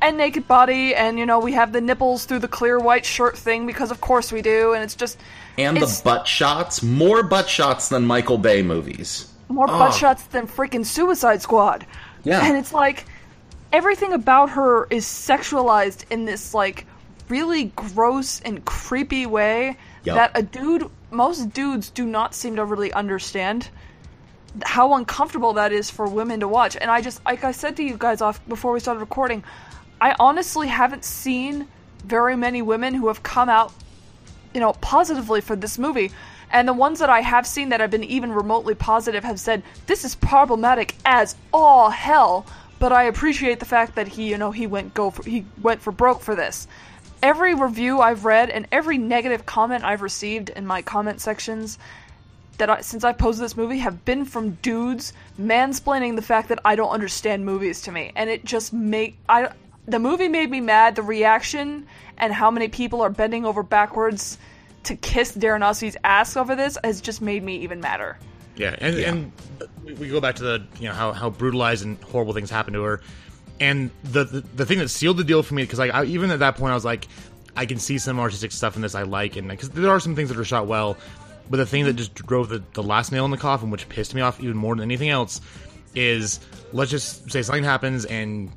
and 0.00 0.16
naked 0.16 0.46
body 0.46 0.94
and 0.94 1.18
you 1.18 1.26
know 1.26 1.40
we 1.40 1.52
have 1.52 1.72
the 1.72 1.80
nipples 1.80 2.24
through 2.24 2.38
the 2.38 2.48
clear 2.48 2.78
white 2.78 3.04
shirt 3.04 3.36
thing 3.36 3.66
because 3.66 3.90
of 3.90 4.00
course 4.00 4.30
we 4.30 4.42
do 4.42 4.72
and 4.72 4.84
it's 4.84 4.94
just 4.94 5.18
And 5.58 5.76
it's 5.76 6.00
the 6.00 6.04
butt 6.04 6.26
shots, 6.26 6.82
more 6.82 7.22
butt 7.22 7.48
shots 7.48 7.88
than 7.88 8.06
Michael 8.06 8.38
Bay 8.38 8.62
movies. 8.62 9.32
more 9.48 9.66
butt 9.66 9.92
oh. 9.92 9.96
shots 9.96 10.24
than 10.24 10.46
freaking 10.46 10.84
Suicide 10.84 11.42
Squad. 11.42 11.86
Yeah. 12.24 12.44
And 12.44 12.56
it's 12.56 12.72
like 12.72 13.04
everything 13.72 14.12
about 14.12 14.50
her 14.50 14.86
is 14.90 15.04
sexualized 15.04 16.04
in 16.10 16.24
this 16.24 16.54
like 16.54 16.86
really 17.28 17.64
gross 17.76 18.40
and 18.40 18.64
creepy 18.64 19.26
way 19.26 19.76
Yup. 20.04 20.16
that 20.16 20.38
a 20.38 20.42
dude 20.42 20.90
most 21.10 21.52
dudes 21.52 21.90
do 21.90 22.06
not 22.06 22.34
seem 22.34 22.56
to 22.56 22.64
really 22.64 22.92
understand 22.92 23.68
how 24.64 24.94
uncomfortable 24.94 25.54
that 25.54 25.72
is 25.72 25.90
for 25.90 26.06
women 26.06 26.40
to 26.40 26.48
watch. 26.48 26.76
And 26.76 26.90
I 26.90 27.00
just 27.00 27.24
like 27.24 27.44
I 27.44 27.52
said 27.52 27.76
to 27.76 27.82
you 27.82 27.96
guys 27.98 28.20
off 28.20 28.46
before 28.48 28.72
we 28.72 28.80
started 28.80 29.00
recording, 29.00 29.44
I 30.00 30.14
honestly 30.18 30.68
haven't 30.68 31.04
seen 31.04 31.68
very 32.04 32.36
many 32.36 32.62
women 32.62 32.94
who 32.94 33.08
have 33.08 33.22
come 33.22 33.48
out 33.48 33.72
you 34.54 34.60
know, 34.60 34.72
positively 34.74 35.40
for 35.40 35.56
this 35.56 35.78
movie. 35.78 36.12
And 36.52 36.68
the 36.68 36.74
ones 36.74 36.98
that 36.98 37.08
I 37.08 37.20
have 37.20 37.46
seen 37.46 37.70
that 37.70 37.80
have 37.80 37.90
been 37.90 38.04
even 38.04 38.30
remotely 38.30 38.74
positive 38.74 39.24
have 39.24 39.40
said 39.40 39.62
this 39.86 40.04
is 40.04 40.14
problematic 40.14 40.94
as 41.04 41.34
all 41.52 41.90
hell. 41.90 42.46
But 42.78 42.92
I 42.92 43.04
appreciate 43.04 43.58
the 43.58 43.64
fact 43.64 43.94
that 43.94 44.06
he, 44.06 44.28
you 44.28 44.38
know, 44.38 44.50
he 44.50 44.66
went 44.66 44.92
go 44.92 45.10
for 45.10 45.22
he 45.22 45.46
went 45.62 45.80
for 45.80 45.92
broke 45.92 46.20
for 46.20 46.34
this. 46.34 46.68
Every 47.22 47.54
review 47.54 48.00
I've 48.00 48.24
read 48.24 48.50
and 48.50 48.66
every 48.70 48.98
negative 48.98 49.46
comment 49.46 49.84
I've 49.84 50.02
received 50.02 50.50
in 50.50 50.66
my 50.66 50.82
comment 50.82 51.20
sections 51.20 51.78
that 52.58 52.68
I, 52.68 52.80
since 52.80 53.04
I 53.04 53.12
posted 53.12 53.44
this 53.44 53.56
movie 53.56 53.78
have 53.78 54.04
been 54.04 54.24
from 54.24 54.58
dudes 54.62 55.12
mansplaining 55.40 56.16
the 56.16 56.22
fact 56.22 56.48
that 56.48 56.58
I 56.64 56.76
don't 56.76 56.90
understand 56.90 57.46
movies 57.46 57.82
to 57.82 57.92
me, 57.92 58.12
and 58.14 58.28
it 58.28 58.44
just 58.44 58.72
make 58.72 59.16
I 59.28 59.52
the 59.86 59.98
movie 59.98 60.28
made 60.28 60.50
me 60.50 60.60
mad. 60.60 60.96
The 60.96 61.02
reaction 61.02 61.86
and 62.18 62.32
how 62.32 62.50
many 62.50 62.68
people 62.68 63.00
are 63.00 63.10
bending 63.10 63.46
over 63.46 63.62
backwards 63.62 64.38
to 64.84 64.96
kiss 64.96 65.32
Darren 65.32 65.96
ass 66.04 66.36
over 66.36 66.54
this 66.56 66.76
has 66.84 67.00
just 67.00 67.22
made 67.22 67.42
me 67.42 67.56
even 67.58 67.80
madder. 67.80 68.18
Yeah, 68.56 68.74
and 68.78 68.96
Yeah. 68.96 69.08
and 69.10 69.32
we- 69.84 69.94
we 69.94 70.08
go 70.08 70.20
back 70.20 70.36
to 70.36 70.42
the 70.42 70.62
you 70.78 70.88
know 70.88 70.94
how 70.94 71.12
how 71.12 71.30
brutalized 71.30 71.84
and 71.84 71.96
horrible 72.04 72.32
things 72.34 72.50
happen 72.50 72.74
to 72.74 72.82
her, 72.82 73.00
and 73.60 73.90
the 74.04 74.24
the, 74.24 74.40
the 74.56 74.66
thing 74.66 74.78
that 74.78 74.88
sealed 74.88 75.16
the 75.16 75.24
deal 75.24 75.42
for 75.42 75.54
me 75.54 75.62
because 75.62 75.78
like 75.78 75.92
I, 75.94 76.04
even 76.04 76.30
at 76.30 76.40
that 76.40 76.56
point 76.56 76.72
I 76.72 76.74
was 76.74 76.84
like 76.84 77.08
I 77.56 77.66
can 77.66 77.78
see 77.78 77.98
some 77.98 78.18
artistic 78.20 78.52
stuff 78.52 78.76
in 78.76 78.82
this 78.82 78.94
I 78.94 79.02
like 79.02 79.36
and 79.36 79.48
because 79.48 79.70
there 79.70 79.90
are 79.90 80.00
some 80.00 80.14
things 80.16 80.28
that 80.28 80.38
are 80.38 80.44
shot 80.44 80.66
well, 80.66 80.96
but 81.50 81.56
the 81.58 81.66
thing 81.66 81.84
that 81.84 81.94
just 81.94 82.14
drove 82.14 82.48
the 82.50 82.62
the 82.74 82.82
last 82.82 83.10
nail 83.12 83.24
in 83.24 83.30
the 83.30 83.36
coffin, 83.38 83.70
which 83.70 83.88
pissed 83.88 84.14
me 84.14 84.20
off 84.20 84.40
even 84.40 84.56
more 84.56 84.74
than 84.74 84.82
anything 84.82 85.08
else, 85.10 85.40
is 85.94 86.40
let's 86.72 86.90
just 86.90 87.30
say 87.30 87.40
something 87.42 87.64
happens 87.64 88.04
and 88.06 88.50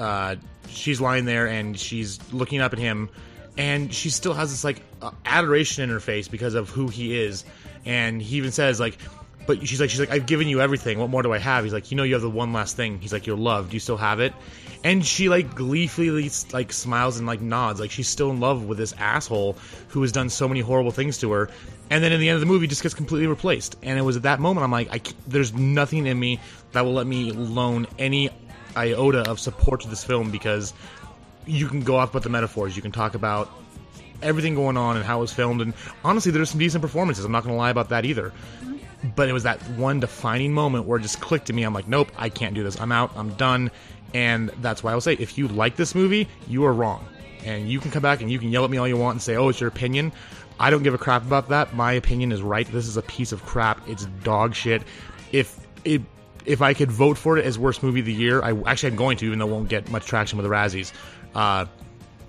uh, 0.00 0.36
she's 0.68 1.00
lying 1.00 1.26
there 1.26 1.46
and 1.46 1.78
she's 1.78 2.18
looking 2.32 2.60
up 2.62 2.72
at 2.72 2.78
him 2.78 3.08
and 3.56 3.92
she 3.92 4.10
still 4.10 4.34
has 4.34 4.50
this 4.50 4.64
like 4.64 4.82
uh, 5.00 5.10
adoration 5.24 5.84
in 5.84 5.90
her 5.90 6.00
face 6.00 6.28
because 6.28 6.54
of 6.54 6.70
who 6.70 6.88
he 6.88 7.18
is. 7.18 7.44
And 7.84 8.22
he 8.22 8.36
even 8.36 8.52
says 8.52 8.80
like 8.80 8.98
but 9.44 9.66
she's 9.66 9.80
like 9.80 9.90
she's 9.90 9.98
like 9.98 10.10
i've 10.10 10.26
given 10.26 10.48
you 10.48 10.60
everything. 10.60 10.98
What 10.98 11.10
more 11.10 11.22
do 11.22 11.32
i 11.32 11.38
have? 11.38 11.64
He's 11.64 11.72
like 11.72 11.90
you 11.90 11.96
know 11.96 12.02
you 12.02 12.14
have 12.14 12.22
the 12.22 12.30
one 12.30 12.52
last 12.52 12.76
thing. 12.76 12.98
He's 13.00 13.12
like 13.12 13.26
your 13.26 13.36
love 13.36 13.70
do 13.70 13.76
you 13.76 13.80
still 13.80 13.96
have 13.96 14.20
it. 14.20 14.32
And 14.84 15.04
she 15.04 15.28
like 15.28 15.54
gleefully 15.54 16.30
like 16.52 16.72
smiles 16.72 17.18
and 17.18 17.26
like 17.26 17.40
nods. 17.40 17.80
Like 17.80 17.90
she's 17.90 18.08
still 18.08 18.30
in 18.30 18.40
love 18.40 18.64
with 18.64 18.78
this 18.78 18.94
asshole 18.98 19.56
who 19.88 20.02
has 20.02 20.12
done 20.12 20.28
so 20.28 20.48
many 20.48 20.60
horrible 20.60 20.90
things 20.90 21.18
to 21.18 21.30
her. 21.32 21.50
And 21.90 22.02
then 22.02 22.12
in 22.12 22.20
the 22.20 22.28
end 22.28 22.34
of 22.34 22.40
the 22.40 22.46
movie 22.46 22.66
just 22.66 22.82
gets 22.82 22.94
completely 22.94 23.26
replaced. 23.26 23.76
And 23.82 23.98
it 23.98 24.02
was 24.02 24.16
at 24.16 24.22
that 24.22 24.40
moment 24.40 24.64
i'm 24.64 24.72
like 24.72 24.88
I, 24.92 25.00
there's 25.26 25.52
nothing 25.52 26.06
in 26.06 26.18
me 26.18 26.40
that 26.72 26.82
will 26.82 26.94
let 26.94 27.06
me 27.06 27.32
loan 27.32 27.86
any 27.98 28.30
iota 28.76 29.28
of 29.28 29.38
support 29.38 29.82
to 29.82 29.88
this 29.88 30.04
film 30.04 30.30
because 30.30 30.72
you 31.46 31.68
can 31.68 31.82
go 31.82 31.96
off 31.96 32.14
with 32.14 32.22
the 32.22 32.28
metaphors. 32.30 32.76
You 32.76 32.82
can 32.82 32.92
talk 32.92 33.14
about 33.14 33.50
everything 34.22 34.54
going 34.54 34.76
on 34.76 34.96
and 34.96 35.04
how 35.04 35.18
it 35.18 35.22
was 35.22 35.32
filmed. 35.32 35.60
And 35.60 35.74
honestly, 36.04 36.32
there's 36.32 36.50
some 36.50 36.60
decent 36.60 36.82
performances. 36.82 37.24
I'm 37.24 37.32
not 37.32 37.42
going 37.42 37.54
to 37.54 37.58
lie 37.58 37.70
about 37.70 37.88
that 37.90 38.04
either. 38.04 38.32
But 39.16 39.28
it 39.28 39.32
was 39.32 39.42
that 39.42 39.60
one 39.70 39.98
defining 40.00 40.52
moment 40.52 40.84
where 40.86 40.98
it 40.98 41.02
just 41.02 41.20
clicked 41.20 41.46
to 41.46 41.52
me. 41.52 41.64
I'm 41.64 41.74
like, 41.74 41.88
nope, 41.88 42.10
I 42.16 42.28
can't 42.28 42.54
do 42.54 42.62
this. 42.62 42.80
I'm 42.80 42.92
out. 42.92 43.10
I'm 43.16 43.34
done. 43.34 43.70
And 44.14 44.50
that's 44.60 44.82
why 44.82 44.92
I 44.92 44.94
will 44.94 45.00
say, 45.00 45.14
if 45.14 45.36
you 45.36 45.48
like 45.48 45.76
this 45.76 45.94
movie, 45.94 46.28
you 46.46 46.64
are 46.64 46.72
wrong. 46.72 47.04
And 47.44 47.68
you 47.68 47.80
can 47.80 47.90
come 47.90 48.02
back 48.02 48.20
and 48.20 48.30
you 48.30 48.38
can 48.38 48.50
yell 48.50 48.64
at 48.64 48.70
me 48.70 48.78
all 48.78 48.86
you 48.86 48.96
want 48.96 49.16
and 49.16 49.22
say, 49.22 49.34
oh, 49.34 49.48
it's 49.48 49.60
your 49.60 49.68
opinion. 49.68 50.12
I 50.60 50.70
don't 50.70 50.84
give 50.84 50.94
a 50.94 50.98
crap 50.98 51.22
about 51.22 51.48
that. 51.48 51.74
My 51.74 51.92
opinion 51.92 52.30
is 52.30 52.42
right. 52.42 52.66
This 52.66 52.86
is 52.86 52.96
a 52.96 53.02
piece 53.02 53.32
of 53.32 53.44
crap. 53.44 53.80
It's 53.88 54.04
dog 54.22 54.54
shit. 54.54 54.82
If 55.32 55.58
it 55.84 56.02
if 56.44 56.60
I 56.60 56.74
could 56.74 56.90
vote 56.90 57.16
for 57.18 57.38
it 57.38 57.44
as 57.44 57.58
worst 57.58 57.82
movie 57.82 58.00
of 58.00 58.06
the 58.06 58.12
year, 58.12 58.42
I 58.42 58.52
actually 58.66 58.90
I'm 58.90 58.96
going 58.96 59.16
to, 59.18 59.26
even 59.26 59.38
though 59.38 59.46
it 59.46 59.50
won't 59.50 59.68
get 59.68 59.90
much 59.90 60.06
traction 60.06 60.38
with 60.38 60.44
the 60.44 60.50
Razzies. 60.50 60.92
Uh, 61.34 61.66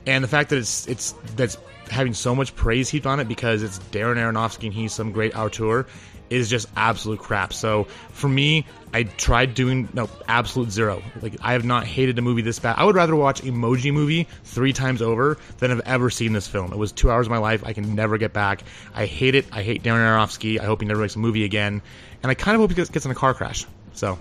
and 0.05 0.23
the 0.23 0.27
fact 0.27 0.49
that 0.49 0.57
it's 0.57 0.87
it's 0.87 1.13
that's 1.35 1.57
having 1.89 2.13
so 2.13 2.33
much 2.35 2.55
praise 2.55 2.89
heaped 2.89 3.05
on 3.05 3.19
it 3.19 3.27
because 3.27 3.63
it's 3.63 3.79
Darren 3.79 4.17
Aronofsky 4.17 4.65
and 4.65 4.73
he's 4.73 4.93
some 4.93 5.11
great 5.11 5.35
auteur 5.35 5.85
is 6.29 6.49
just 6.49 6.67
absolute 6.75 7.19
crap. 7.19 7.53
So 7.53 7.83
for 8.11 8.27
me, 8.27 8.65
I 8.93 9.03
tried 9.03 9.53
doing 9.53 9.87
no 9.93 10.09
absolute 10.27 10.71
zero. 10.71 11.01
Like 11.21 11.35
I 11.41 11.53
have 11.53 11.63
not 11.63 11.85
hated 11.85 12.17
a 12.17 12.21
movie 12.21 12.41
this 12.41 12.59
bad. 12.59 12.75
I 12.77 12.85
would 12.85 12.95
rather 12.95 13.15
watch 13.15 13.41
Emoji 13.41 13.93
Movie 13.93 14.27
three 14.43 14.73
times 14.73 15.01
over 15.01 15.37
than 15.59 15.69
have 15.69 15.81
ever 15.81 16.09
seen 16.09 16.33
this 16.33 16.47
film. 16.47 16.73
It 16.73 16.77
was 16.77 16.91
two 16.91 17.11
hours 17.11 17.27
of 17.27 17.31
my 17.31 17.37
life 17.37 17.63
I 17.65 17.73
can 17.73 17.93
never 17.95 18.17
get 18.17 18.33
back. 18.33 18.63
I 18.93 19.05
hate 19.05 19.35
it. 19.35 19.45
I 19.51 19.61
hate 19.61 19.83
Darren 19.83 19.99
Aronofsky. 19.99 20.59
I 20.59 20.65
hope 20.65 20.81
he 20.81 20.87
never 20.87 21.01
makes 21.01 21.15
a 21.15 21.19
movie 21.19 21.43
again, 21.43 21.81
and 22.23 22.31
I 22.31 22.33
kind 22.33 22.55
of 22.55 22.61
hope 22.61 22.71
he 22.71 22.75
gets 22.75 23.05
in 23.05 23.11
a 23.11 23.15
car 23.15 23.33
crash. 23.33 23.65
So 23.93 24.17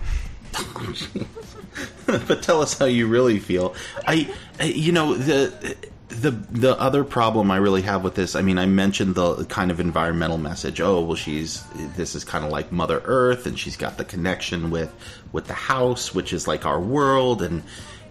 but 2.05 2.43
tell 2.43 2.61
us 2.61 2.77
how 2.77 2.85
you 2.85 3.07
really 3.07 3.39
feel. 3.39 3.75
I, 4.07 4.33
you 4.61 4.91
know, 4.91 5.15
the 5.15 5.75
the 6.09 6.31
the 6.31 6.79
other 6.79 7.03
problem 7.03 7.51
I 7.51 7.57
really 7.57 7.81
have 7.83 8.03
with 8.03 8.15
this, 8.15 8.35
I 8.35 8.41
mean, 8.41 8.57
I 8.57 8.65
mentioned 8.65 9.15
the 9.15 9.45
kind 9.45 9.71
of 9.71 9.79
environmental 9.79 10.37
message. 10.37 10.79
Oh, 10.79 11.01
well, 11.01 11.15
she's 11.15 11.63
this 11.95 12.15
is 12.15 12.23
kind 12.23 12.45
of 12.45 12.51
like 12.51 12.71
Mother 12.71 13.01
Earth, 13.05 13.45
and 13.45 13.57
she's 13.57 13.77
got 13.77 13.97
the 13.97 14.05
connection 14.05 14.69
with 14.69 14.93
with 15.31 15.47
the 15.47 15.53
house, 15.53 16.13
which 16.13 16.33
is 16.33 16.47
like 16.47 16.65
our 16.65 16.79
world, 16.79 17.41
and 17.41 17.63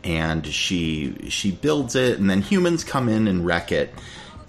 and 0.04 0.46
she 0.46 1.28
she 1.28 1.52
builds 1.52 1.94
it, 1.94 2.18
and 2.18 2.28
then 2.28 2.42
humans 2.42 2.84
come 2.84 3.08
in 3.08 3.28
and 3.28 3.46
wreck 3.46 3.72
it. 3.72 3.94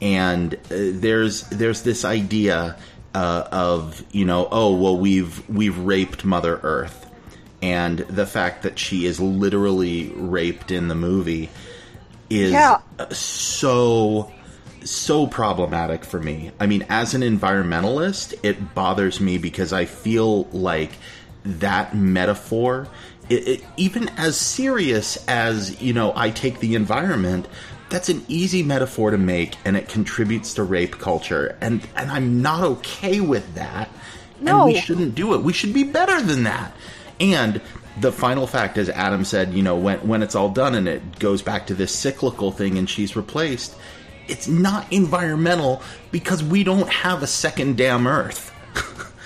And 0.02 0.56
uh, 0.56 0.58
there's 0.69 1.41
there's 1.49 1.84
this 1.84 2.04
idea 2.04 2.76
uh, 3.13 3.47
of 3.52 4.04
you 4.12 4.26
know, 4.26 4.47
oh 4.52 4.76
well, 4.76 4.97
we've 4.97 5.47
we've 5.49 5.78
raped 5.78 6.26
Mother 6.26 6.60
Earth, 6.63 7.02
and 7.63 7.99
the 7.99 8.26
fact 8.26 8.63
that 8.63 8.78
she 8.78 9.06
is 9.06 9.21
literally 9.21 10.12
raped 10.17 10.69
in 10.69 10.89
the 10.89 10.95
movie 10.95 11.49
is 12.30 12.52
Yeah. 12.52 12.80
so 13.12 14.30
so 14.84 15.28
problematic 15.28 16.04
for 16.04 16.19
me. 16.19 16.52
I 16.60 16.65
mean, 16.65 16.86
as 16.89 17.13
an 17.13 17.21
environmentalist, 17.21 18.34
it 18.43 18.76
bothers 18.76 19.21
me 19.21 19.38
because 19.38 19.71
I 19.71 19.86
feel 19.86 20.43
like 20.52 20.91
that 21.45 21.95
metaphor, 21.95 22.89
it, 23.30 23.47
it, 23.47 23.65
even 23.78 24.10
as 24.17 24.36
serious 24.36 25.15
as 25.30 25.82
you 25.82 25.93
know, 25.93 26.12
I 26.17 26.32
take 26.32 26.60
the 26.60 26.76
environment. 26.76 27.47
That's 27.89 28.10
an 28.10 28.26
easy 28.28 28.62
metaphor 28.62 29.12
to 29.12 29.17
make, 29.17 29.56
and 29.63 29.78
it 29.78 29.88
contributes 29.88 30.56
to 30.56 30.63
rape 30.63 30.97
culture, 30.99 31.56
and 31.62 31.88
and 31.95 32.12
I'm 32.12 32.41
not 32.41 32.63
okay 32.63 33.21
with 33.21 33.56
that. 33.56 33.88
No. 34.41 34.63
and 34.65 34.73
we 34.73 34.80
shouldn't 34.82 35.15
do 35.15 35.34
it. 35.34 35.43
We 35.43 35.54
should 35.54 35.73
be 35.73 35.86
better 35.86 36.21
than 36.21 36.43
that. 36.43 36.73
And 37.19 37.62
the 37.99 38.12
final 38.12 38.47
fact, 38.47 38.78
as 38.78 38.89
Adam 38.89 39.23
said, 39.23 39.54
you 39.54 39.62
know, 39.63 39.76
when 39.76 39.99
when 40.08 40.23
it's 40.23 40.36
all 40.36 40.49
done 40.49 40.76
and 40.76 40.88
it 40.88 41.19
goes 41.19 41.41
back 41.41 41.67
to 41.67 41.73
this 41.73 41.93
cyclical 41.93 42.52
thing, 42.52 42.78
and 42.78 42.89
she's 42.89 43.15
replaced, 43.15 43.76
it's 44.28 44.47
not 44.47 44.91
environmental 44.91 45.82
because 46.12 46.43
we 46.43 46.63
don't 46.63 46.89
have 46.89 47.21
a 47.23 47.28
second 47.28 47.78
damn 47.78 48.08
Earth. 48.08 48.52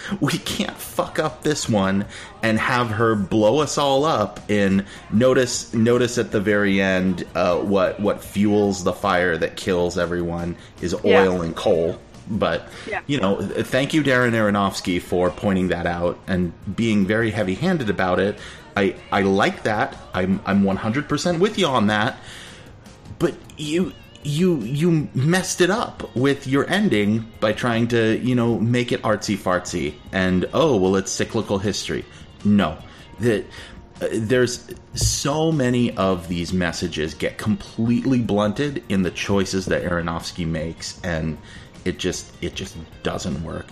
we 0.21 0.33
can't 0.39 0.77
fuck 0.77 1.19
up 1.19 1.43
this 1.43 1.67
one 1.69 2.05
and 2.41 2.57
have 2.59 2.89
her 2.91 3.15
blow 3.15 3.59
us 3.59 3.77
all 3.77 4.05
up 4.05 4.39
in 4.49 4.85
notice 5.11 5.73
notice 5.73 6.17
at 6.17 6.31
the 6.31 6.39
very 6.39 6.81
end 6.81 7.25
uh, 7.35 7.57
what 7.57 7.99
what 7.99 8.23
fuels 8.23 8.83
the 8.83 8.93
fire 8.93 9.37
that 9.37 9.55
kills 9.57 9.97
everyone 9.97 10.55
is 10.81 10.95
Yeah. 11.03 11.21
oil 11.21 11.41
and 11.41 11.55
coal 11.55 11.99
but 12.29 12.67
Yeah. 12.87 13.01
you 13.07 13.19
know 13.19 13.41
thank 13.41 13.93
you 13.93 14.03
darren 14.03 14.31
aronofsky 14.33 15.01
for 15.01 15.29
pointing 15.29 15.69
that 15.69 15.85
out 15.85 16.19
and 16.27 16.53
being 16.75 17.05
very 17.05 17.31
heavy 17.31 17.55
handed 17.55 17.89
about 17.89 18.19
it. 18.19 18.37
I 18.75 18.95
i 19.11 19.21
like 19.21 19.63
that. 19.63 19.95
I'm 20.13 20.39
i'm 20.45 20.63
100% 20.63 21.39
with 21.39 21.57
you 21.57 21.67
on 21.67 21.87
that. 21.87 22.17
But 23.19 23.35
you 23.57 23.93
you 24.23 24.57
you 24.59 25.07
messed 25.13 25.61
it 25.61 25.69
up 25.69 26.13
with 26.15 26.47
your 26.47 26.69
ending 26.69 27.31
by 27.39 27.53
trying 27.53 27.87
to 27.89 28.17
you 28.17 28.35
know 28.35 28.59
make 28.59 28.91
it 28.91 29.01
artsy 29.03 29.37
fartsy 29.37 29.95
and 30.11 30.47
oh 30.53 30.75
well 30.77 30.95
it's 30.95 31.11
cyclical 31.11 31.57
history. 31.59 32.05
No. 32.43 32.77
That 33.19 33.45
there's 33.99 34.69
so 34.93 35.51
many 35.51 35.95
of 35.97 36.27
these 36.27 36.53
messages 36.53 37.15
get 37.15 37.39
completely 37.39 38.19
blunted 38.19 38.83
in 38.89 39.01
the 39.01 39.09
choices 39.09 39.65
that 39.65 39.81
Aronofsky 39.83 40.45
makes 40.45 41.01
and 41.03 41.37
it 41.87 41.97
just 41.97 42.31
it 42.41 42.55
just 42.55 42.77
doesn't 43.03 43.43
work 43.43 43.67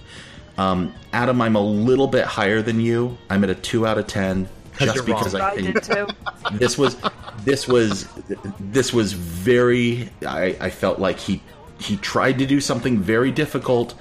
um, 0.57 0.93
Adam 1.11 1.41
I'm 1.41 1.55
a 1.55 1.61
little 1.61 2.07
bit 2.07 2.25
higher 2.25 2.61
than 2.61 2.79
you 2.79 3.17
I'm 3.29 3.43
at 3.43 3.49
a 3.49 3.55
2 3.55 3.85
out 3.85 3.97
of 3.97 4.07
10 4.07 4.47
just 4.79 4.95
you're 4.95 5.03
wrong. 5.05 5.19
because 5.19 5.35
I 5.35 5.49
I 5.51 5.55
think 5.55 5.73
did 5.73 5.83
too. 5.83 6.07
this 6.53 6.77
was 6.77 6.97
this 7.43 7.67
was 7.67 8.07
this 8.59 8.93
was 8.93 9.13
very 9.13 10.09
I, 10.25 10.55
I 10.59 10.69
felt 10.69 10.99
like 10.99 11.19
he 11.19 11.41
he 11.79 11.97
tried 11.97 12.39
to 12.39 12.45
do 12.45 12.61
something 12.61 12.99
very 12.99 13.31
difficult 13.31 13.95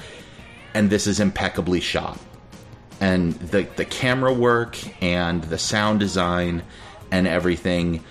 and 0.74 0.90
this 0.90 1.06
is 1.06 1.20
impeccably 1.20 1.80
shot 1.80 2.18
and 3.00 3.32
the 3.34 3.62
the 3.76 3.84
camera 3.84 4.32
work 4.32 4.78
and 5.02 5.42
the 5.44 5.58
sound 5.58 6.00
design 6.00 6.62
and 7.10 7.26
everything 7.26 8.02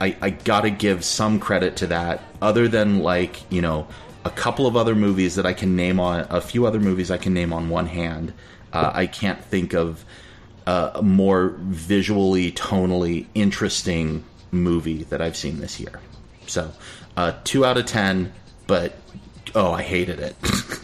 I, 0.00 0.16
I 0.20 0.30
gotta 0.30 0.70
give 0.70 1.04
some 1.04 1.40
credit 1.40 1.76
to 1.76 1.88
that 1.88 2.22
other 2.40 2.68
than 2.68 3.00
like 3.00 3.50
you 3.50 3.60
know 3.60 3.88
a 4.24 4.30
couple 4.30 4.66
of 4.66 4.76
other 4.76 4.94
movies 4.94 5.36
that 5.36 5.46
I 5.46 5.52
can 5.52 5.76
name 5.76 6.00
on 6.00 6.26
a 6.30 6.40
few 6.40 6.66
other 6.66 6.80
movies 6.80 7.10
I 7.10 7.18
can 7.18 7.34
name 7.34 7.52
on 7.52 7.68
one 7.68 7.86
hand 7.86 8.32
uh, 8.72 8.90
I 8.94 9.06
can't 9.06 9.42
think 9.42 9.74
of 9.74 10.04
uh, 10.66 10.92
a 10.96 11.02
more 11.02 11.54
visually 11.58 12.52
tonally 12.52 13.26
interesting 13.34 14.24
movie 14.50 15.04
that 15.04 15.20
I've 15.22 15.36
seen 15.36 15.60
this 15.60 15.80
year 15.80 16.00
so 16.46 16.72
uh, 17.16 17.32
two 17.44 17.64
out 17.64 17.76
of 17.76 17.86
ten 17.86 18.32
but 18.66 18.94
oh 19.54 19.72
I 19.72 19.82
hated 19.82 20.20
it 20.20 20.36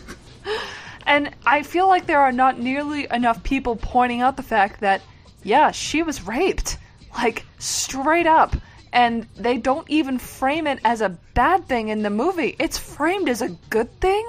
And 1.07 1.35
I 1.44 1.62
feel 1.62 1.87
like 1.87 2.07
there 2.07 2.20
are 2.20 2.33
not 2.33 2.59
nearly 2.59 3.07
enough 3.11 3.42
people 3.42 3.77
pointing 3.77 4.20
out 4.20 4.37
the 4.37 4.42
fact 4.42 4.81
that, 4.81 5.03
yeah, 5.42 5.70
she 5.70 6.03
was 6.03 6.27
raped. 6.27 6.79
Like, 7.14 7.44
straight 7.59 8.27
up. 8.27 8.57
And 8.95 9.27
they 9.37 9.59
don't 9.59 9.89
even 9.91 10.19
frame 10.19 10.67
it 10.67 10.79
as 10.85 11.03
a 11.03 11.11
bad 11.35 11.67
thing 11.67 11.89
in 11.89 12.03
the 12.03 12.09
movie. 12.11 12.57
It's 12.59 12.79
framed 12.79 13.29
as 13.29 13.43
a 13.43 13.51
good 13.69 13.91
thing. 14.01 14.25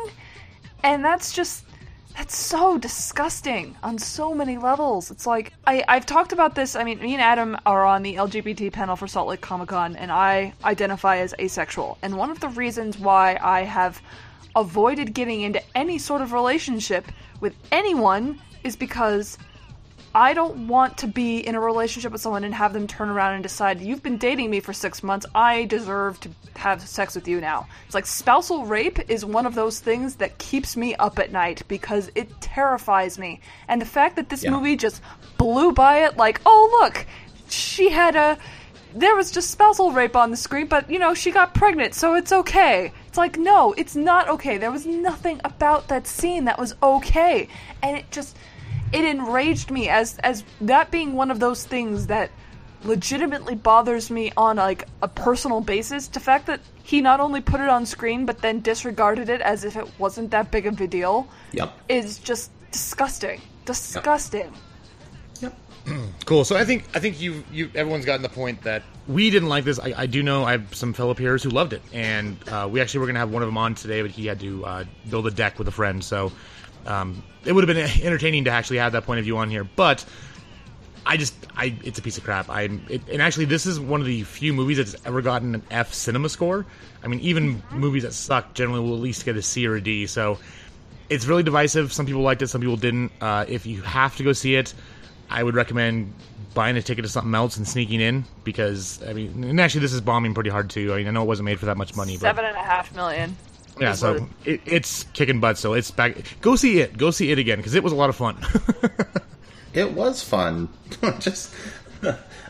And 0.84 1.06
that's 1.06 1.32
just. 1.32 1.64
That's 2.18 2.38
so 2.38 2.78
disgusting 2.78 3.76
on 3.84 3.98
so 3.98 4.34
many 4.34 4.58
levels. 4.58 5.12
It's 5.12 5.28
like 5.28 5.52
I, 5.68 5.84
I've 5.86 6.06
talked 6.06 6.32
about 6.32 6.56
this. 6.56 6.78
I 6.78 6.86
mean, 6.86 7.00
me 7.00 7.14
and 7.14 7.22
Adam 7.22 7.58
are 7.66 7.86
on 7.86 8.04
the 8.04 8.16
LGBT 8.16 8.72
panel 8.72 8.96
for 8.96 9.06
Salt 9.06 9.28
Lake 9.28 9.42
Comic 9.42 9.68
Con, 9.68 9.98
and 9.98 10.10
I 10.10 10.54
identify 10.64 11.18
as 11.18 11.36
asexual. 11.38 11.98
And 12.02 12.18
one 12.18 12.30
of 12.32 12.40
the 12.40 12.48
reasons 12.48 12.98
why 12.98 13.38
I 13.42 13.64
have 13.64 14.02
avoided 14.56 15.14
getting 15.14 15.42
into 15.42 15.62
any 15.76 15.98
sort 15.98 16.22
of 16.22 16.32
relationship 16.32 17.06
with 17.42 17.54
anyone 17.72 18.40
is 18.64 18.78
because 18.78 19.38
I 20.16 20.34
don't 20.34 20.70
want 20.70 21.00
to 21.00 21.08
be 21.08 21.46
in 21.46 21.56
a 21.56 21.60
relationship 21.60 22.14
with 22.14 22.22
someone 22.22 22.46
and 22.46 22.56
have 22.56 22.72
them 22.72 22.88
turn 22.88 23.10
around 23.10 23.34
and 23.34 23.44
decide, 23.44 23.82
you've 23.82 24.02
been 24.02 24.18
dating 24.18 24.50
me 24.50 24.62
for 24.62 24.72
six 24.72 25.04
months, 25.04 25.26
I 25.36 25.66
deserve 25.66 26.22
to 26.22 26.30
have 26.56 26.82
sex 26.88 27.16
with 27.16 27.28
you 27.28 27.42
now. 27.42 27.68
It's 27.86 27.94
like 27.94 28.06
spousal 28.06 28.66
rape 28.66 29.10
is 29.10 29.26
one 29.26 29.46
of 29.46 29.56
those 29.56 29.82
things 29.82 30.16
that 30.16 30.38
keeps 30.38 30.78
me 30.78 30.96
up 30.96 31.20
at 31.20 31.34
night 31.34 31.64
because 31.68 32.10
it 32.16 32.30
terrifies 32.40 33.20
me. 33.20 33.42
And 33.68 33.82
the 33.82 33.86
fact 33.86 34.16
that 34.16 34.30
this 34.30 34.46
Yeah. 34.46 34.52
movie 34.52 34.78
just 34.78 35.02
blew 35.38 35.74
by 35.74 36.06
it, 36.06 36.16
like, 36.16 36.40
oh, 36.46 36.80
look, 36.82 37.06
she 37.50 37.90
had 37.90 38.16
a. 38.16 38.38
There 38.96 39.18
was 39.18 39.32
just 39.32 39.52
spousal 39.52 39.92
rape 39.92 40.16
on 40.16 40.32
the 40.32 40.38
screen, 40.38 40.68
but 40.68 40.90
you 40.90 40.98
know, 40.98 41.14
she 41.14 41.30
got 41.32 41.54
pregnant, 41.54 41.94
so 41.94 42.16
it's 42.16 42.32
okay. 42.32 42.94
It's 43.10 43.18
like, 43.18 43.38
no, 43.38 43.74
it's 43.74 43.98
not 43.98 44.30
okay. 44.30 44.58
There 44.58 44.72
was 44.72 44.86
nothing 44.86 45.42
about 45.44 45.90
that 45.90 46.08
scene 46.08 46.46
that 46.46 46.58
was 46.58 46.74
okay. 46.82 47.50
And 47.84 47.98
it 47.98 48.10
just 48.12 48.38
it 48.96 49.04
enraged 49.04 49.70
me 49.72 49.90
as 49.90 50.18
as 50.20 50.44
that 50.62 50.90
being 50.90 51.14
one 51.14 51.30
of 51.30 51.40
those 51.42 51.66
things 51.66 52.08
that 52.08 52.32
legitimately 52.86 53.56
bothers 53.56 54.10
me 54.10 54.32
on 54.38 54.56
like 54.56 54.88
a 55.02 55.08
personal 55.08 55.60
basis. 55.60 56.08
The 56.08 56.22
fact 56.22 56.48
that 56.48 56.62
he 56.84 57.02
not 57.02 57.20
only 57.20 57.42
put 57.42 57.60
it 57.60 57.68
on 57.68 57.86
screen 57.86 58.26
but 58.26 58.42
then 58.42 58.62
disregarded 58.62 59.28
it 59.28 59.42
as 59.42 59.66
if 59.66 59.76
it 59.76 59.88
wasn't 60.00 60.32
that 60.32 60.50
big 60.50 60.66
of 60.66 60.80
a 60.80 60.88
deal 60.88 61.28
yep 61.52 61.78
is 61.90 62.20
just 62.20 62.52
disgusting. 62.72 63.42
Disgusting. 63.66 64.54
Yep. 65.42 65.54
Cool. 66.26 66.44
So 66.44 66.56
I 66.56 66.66
think 66.66 66.86
I 66.96 67.00
think 67.00 67.22
you 67.22 67.44
you 67.52 67.70
everyone's 67.76 68.06
gotten 68.06 68.24
the 68.24 68.30
point 68.30 68.64
that 68.64 68.82
we 69.08 69.30
didn't 69.30 69.50
like 69.50 69.66
this. 69.66 69.78
I, 69.78 69.94
I 69.96 70.06
do 70.08 70.24
know 70.24 70.44
I 70.44 70.54
have 70.54 70.74
some 70.74 70.94
fellow 70.94 71.14
peers 71.14 71.44
who 71.44 71.50
loved 71.50 71.74
it, 71.74 71.84
and 71.94 72.38
uh, 72.50 72.68
we 72.72 72.82
actually 72.82 73.02
were 73.02 73.06
going 73.06 73.14
to 73.14 73.20
have 73.20 73.30
one 73.30 73.44
of 73.44 73.48
them 73.48 73.58
on 73.58 73.76
today, 73.76 74.02
but 74.02 74.10
he 74.10 74.26
had 74.26 74.40
to 74.40 74.66
uh, 74.66 74.84
build 75.08 75.28
a 75.28 75.32
deck 75.32 75.60
with 75.60 75.68
a 75.68 75.72
friend, 75.72 76.04
so 76.04 76.32
um, 76.86 77.24
it 77.46 77.52
would 77.54 77.68
have 77.68 77.76
been 77.76 78.06
entertaining 78.06 78.46
to 78.46 78.52
actually 78.52 78.78
have 78.78 78.94
that 78.94 79.06
point 79.06 79.20
of 79.20 79.26
view 79.26 79.38
on 79.38 79.50
here. 79.50 79.64
But 79.64 80.06
I 81.06 81.18
just 81.18 81.36
I 81.56 81.76
it's 81.84 82.00
a 82.00 82.02
piece 82.02 82.18
of 82.18 82.24
crap. 82.24 82.50
I 82.50 82.64
it, 82.90 83.08
and 83.10 83.22
actually 83.22 83.46
this 83.46 83.66
is 83.66 83.80
one 83.80 84.02
of 84.02 84.08
the 84.08 84.24
few 84.24 84.54
movies 84.54 84.78
that's 84.78 84.96
ever 85.06 85.22
gotten 85.22 85.56
an 85.56 85.64
F 85.70 85.92
CinemaScore. 85.92 86.66
I 87.04 87.08
mean, 87.08 87.20
even 87.20 87.62
movies 87.72 88.04
that 88.04 88.14
suck 88.14 88.54
generally 88.54 88.82
will 88.82 88.96
at 88.96 89.02
least 89.02 89.26
get 89.26 89.36
a 89.38 89.42
C 89.42 89.68
or 89.68 89.76
a 89.76 89.82
D. 89.82 90.08
So 90.08 90.40
it's 91.10 91.28
really 91.28 91.44
divisive. 91.44 91.94
Some 91.94 92.06
people 92.06 92.22
liked 92.22 92.42
it, 92.42 92.48
some 92.48 92.62
people 92.62 92.78
didn't. 92.78 93.12
Uh, 93.22 93.46
if 93.48 93.66
you 93.66 93.82
have 93.84 94.16
to 94.18 94.24
go 94.24 94.34
see 94.34 94.56
it, 94.56 94.74
I 95.30 95.44
would 95.44 95.56
recommend 95.56 96.14
buying 96.56 96.78
a 96.78 96.82
ticket 96.82 97.04
to 97.04 97.10
something 97.10 97.36
else 97.36 97.58
and 97.58 97.68
sneaking 97.68 98.02
in 98.02 98.26
because 98.44 99.04
I 99.08 99.14
mean, 99.14 99.44
and 99.44 99.62
actually 99.62 99.82
this 99.82 99.94
is 99.94 100.02
bombing 100.02 100.34
pretty 100.34 100.50
hard 100.50 100.70
too. 100.72 100.94
I 100.94 100.98
mean, 100.98 101.08
I 101.08 101.12
know 101.12 101.22
it 101.22 101.28
wasn't 101.28 101.46
made 101.46 101.60
for 101.60 101.68
that 101.68 101.78
much 101.78 101.96
money, 101.96 102.14
but 102.14 102.22
Seven 102.22 102.46
and 102.46 102.56
a 102.56 102.64
half 102.64 102.96
million. 102.96 103.36
Yeah, 103.80 103.94
so 103.94 104.28
it, 104.46 104.62
it's 104.66 105.04
kicking 105.14 105.40
butt. 105.40 105.58
So 105.58 105.74
it's 105.74 105.92
back. 105.92 106.16
Go 106.42 106.56
see 106.56 106.80
it. 106.80 106.98
Go 106.98 107.12
see 107.12 107.32
it 107.32 107.40
again 107.40 107.58
because 107.58 107.76
it 107.76 107.84
was 107.84 107.92
a 107.94 107.96
lot 107.96 108.10
of 108.10 108.16
fun. 108.16 108.38
It 109.74 109.92
was 109.92 110.24
fun. 110.24 110.70
Just 111.20 111.54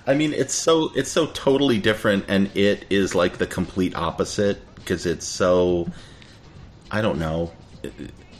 I 0.05 0.13
mean, 0.13 0.31
it's 0.31 0.53
so 0.53 0.91
it's 0.95 1.11
so 1.11 1.25
totally 1.25 1.79
different 1.79 2.25
and 2.27 2.55
it 2.55 2.85
is 2.91 3.15
like 3.15 3.39
the 3.39 3.47
complete 3.47 3.95
opposite 3.95 4.59
because 4.75 5.07
it's 5.07 5.25
so 5.25 5.87
I 6.91 7.01
don't 7.01 7.17
know, 7.17 7.51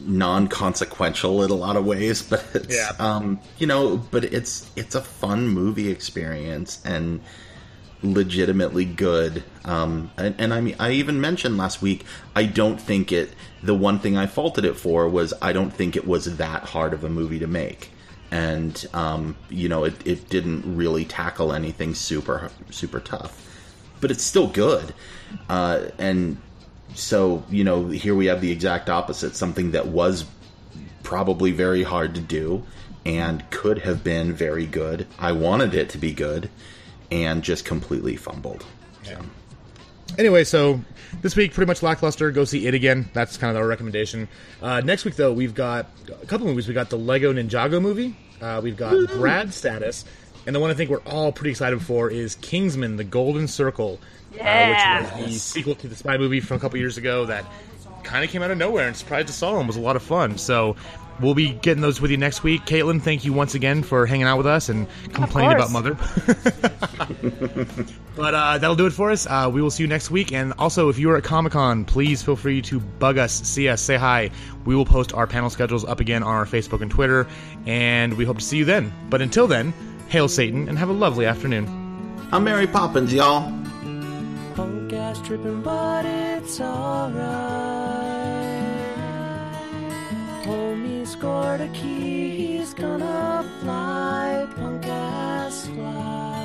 non-consequential 0.00 1.42
in 1.42 1.50
a 1.50 1.54
lot 1.54 1.76
of 1.76 1.84
ways, 1.84 2.22
but 2.22 2.44
it's 2.54 2.74
Yeah. 2.74 2.92
um, 2.98 3.40
you 3.58 3.66
know, 3.66 3.96
but 3.96 4.24
it's 4.24 4.70
it's 4.76 4.94
a 4.94 5.02
fun 5.02 5.48
movie 5.48 5.88
experience 5.90 6.80
and 6.84 7.20
legitimately 8.14 8.84
good. 8.84 9.44
Um, 9.64 10.10
and, 10.16 10.34
and 10.38 10.54
I 10.54 10.60
mean, 10.60 10.76
I 10.78 10.92
even 10.92 11.20
mentioned 11.20 11.56
last 11.56 11.82
week. 11.82 12.04
I 12.34 12.44
don't 12.44 12.80
think 12.80 13.12
it. 13.12 13.32
The 13.62 13.74
one 13.74 13.98
thing 13.98 14.16
I 14.16 14.26
faulted 14.26 14.64
it 14.64 14.76
for 14.76 15.08
was 15.08 15.34
I 15.42 15.52
don't 15.52 15.72
think 15.72 15.96
it 15.96 16.06
was 16.06 16.36
that 16.36 16.64
hard 16.64 16.92
of 16.92 17.04
a 17.04 17.08
movie 17.08 17.38
to 17.40 17.46
make, 17.46 17.90
and 18.30 18.86
um, 18.94 19.36
you 19.48 19.68
know, 19.68 19.84
it, 19.84 20.06
it 20.06 20.28
didn't 20.28 20.76
really 20.76 21.04
tackle 21.04 21.52
anything 21.52 21.94
super 21.94 22.50
super 22.70 23.00
tough, 23.00 23.44
but 24.00 24.10
it's 24.10 24.22
still 24.22 24.46
good. 24.46 24.94
Uh, 25.48 25.86
and 25.98 26.40
so 26.94 27.44
you 27.50 27.64
know, 27.64 27.88
here 27.88 28.14
we 28.14 28.26
have 28.26 28.40
the 28.40 28.52
exact 28.52 28.88
opposite. 28.88 29.34
Something 29.34 29.72
that 29.72 29.88
was 29.88 30.24
probably 31.02 31.52
very 31.52 31.82
hard 31.82 32.14
to 32.16 32.20
do 32.20 32.64
and 33.04 33.48
could 33.50 33.78
have 33.78 34.02
been 34.02 34.32
very 34.32 34.66
good. 34.66 35.06
I 35.18 35.30
wanted 35.30 35.74
it 35.74 35.88
to 35.90 35.98
be 35.98 36.12
good 36.12 36.50
and 37.10 37.42
just 37.42 37.64
completely 37.64 38.16
fumbled. 38.16 38.64
Yeah. 39.04 39.22
Anyway, 40.18 40.44
so 40.44 40.80
this 41.20 41.36
week 41.36 41.52
pretty 41.52 41.66
much 41.66 41.82
lackluster. 41.82 42.30
Go 42.30 42.44
see 42.44 42.66
it 42.66 42.74
again. 42.74 43.08
That's 43.12 43.36
kind 43.36 43.56
of 43.56 43.62
our 43.62 43.68
recommendation. 43.68 44.28
Uh, 44.62 44.80
next 44.80 45.04
week 45.04 45.16
though, 45.16 45.32
we've 45.32 45.54
got 45.54 45.86
a 46.22 46.26
couple 46.26 46.46
movies. 46.46 46.68
We 46.68 46.74
got 46.74 46.90
the 46.90 46.98
Lego 46.98 47.32
Ninjago 47.32 47.82
movie. 47.82 48.16
Uh, 48.40 48.60
we've 48.62 48.76
got 48.76 48.92
Woo-hoo. 48.92 49.18
Brad's 49.18 49.56
Status, 49.56 50.04
and 50.46 50.54
the 50.54 50.60
one 50.60 50.70
I 50.70 50.74
think 50.74 50.90
we're 50.90 51.00
all 51.00 51.32
pretty 51.32 51.50
excited 51.50 51.80
for 51.82 52.10
is 52.10 52.36
Kingsman: 52.36 52.96
The 52.96 53.04
Golden 53.04 53.48
Circle, 53.48 53.98
yeah. 54.34 55.00
uh, 55.02 55.16
which 55.16 55.26
was 55.26 55.34
the 55.34 55.38
sequel 55.40 55.74
to 55.76 55.88
the 55.88 55.96
spy 55.96 56.18
movie 56.18 56.40
from 56.40 56.58
a 56.58 56.60
couple 56.60 56.78
years 56.78 56.98
ago 56.98 57.26
that 57.26 57.44
kind 58.02 58.24
of 58.24 58.30
came 58.30 58.42
out 58.42 58.50
of 58.50 58.58
nowhere 58.58 58.86
and 58.86 58.96
surprised 58.96 59.28
us 59.28 59.42
all 59.42 59.58
and 59.58 59.66
was 59.66 59.76
a 59.76 59.80
lot 59.80 59.96
of 59.96 60.02
fun. 60.02 60.38
So 60.38 60.76
we'll 61.20 61.34
be 61.34 61.50
getting 61.50 61.80
those 61.80 62.00
with 62.00 62.10
you 62.10 62.16
next 62.16 62.42
week. 62.42 62.64
Caitlin, 62.64 63.00
thank 63.00 63.24
you 63.24 63.32
once 63.32 63.54
again 63.54 63.82
for 63.82 64.06
hanging 64.06 64.26
out 64.26 64.38
with 64.38 64.46
us 64.46 64.68
and 64.68 64.86
complaining 65.12 65.54
about 65.54 65.70
Mother. 65.70 65.94
but 68.16 68.34
uh, 68.34 68.58
that'll 68.58 68.76
do 68.76 68.86
it 68.86 68.92
for 68.92 69.10
us. 69.10 69.26
Uh, 69.26 69.50
we 69.52 69.62
will 69.62 69.70
see 69.70 69.82
you 69.82 69.88
next 69.88 70.10
week. 70.10 70.32
And 70.32 70.52
also, 70.58 70.88
if 70.88 70.98
you 70.98 71.10
are 71.10 71.16
at 71.16 71.24
Comic 71.24 71.52
Con, 71.52 71.84
please 71.84 72.22
feel 72.22 72.36
free 72.36 72.62
to 72.62 72.80
bug 72.80 73.18
us, 73.18 73.32
see 73.32 73.68
us, 73.68 73.80
say 73.80 73.96
hi. 73.96 74.30
We 74.64 74.74
will 74.74 74.86
post 74.86 75.12
our 75.12 75.26
panel 75.26 75.50
schedules 75.50 75.84
up 75.84 76.00
again 76.00 76.22
on 76.22 76.34
our 76.34 76.46
Facebook 76.46 76.82
and 76.82 76.90
Twitter, 76.90 77.26
and 77.66 78.14
we 78.14 78.24
hope 78.24 78.38
to 78.38 78.44
see 78.44 78.58
you 78.58 78.64
then. 78.64 78.92
But 79.10 79.22
until 79.22 79.46
then, 79.46 79.72
hail 80.08 80.28
Satan 80.28 80.68
and 80.68 80.78
have 80.78 80.88
a 80.88 80.92
lovely 80.94 81.26
afternoon. 81.26 81.66
I'm 82.32 82.44
Mary 82.44 82.66
Poppins, 82.66 83.12
y'all. 83.12 83.52
Punk 84.54 84.92
ass 84.92 85.20
tripping, 85.20 85.62
but 85.62 86.04
it's 86.06 86.60
alright. 86.60 88.25
Homie 90.46 91.04
scored 91.04 91.60
a 91.60 91.68
key, 91.70 92.30
he's 92.30 92.72
gonna 92.72 93.44
fly, 93.60 94.46
punk 94.54 94.86
ass 94.86 95.66
fly. 95.66 96.35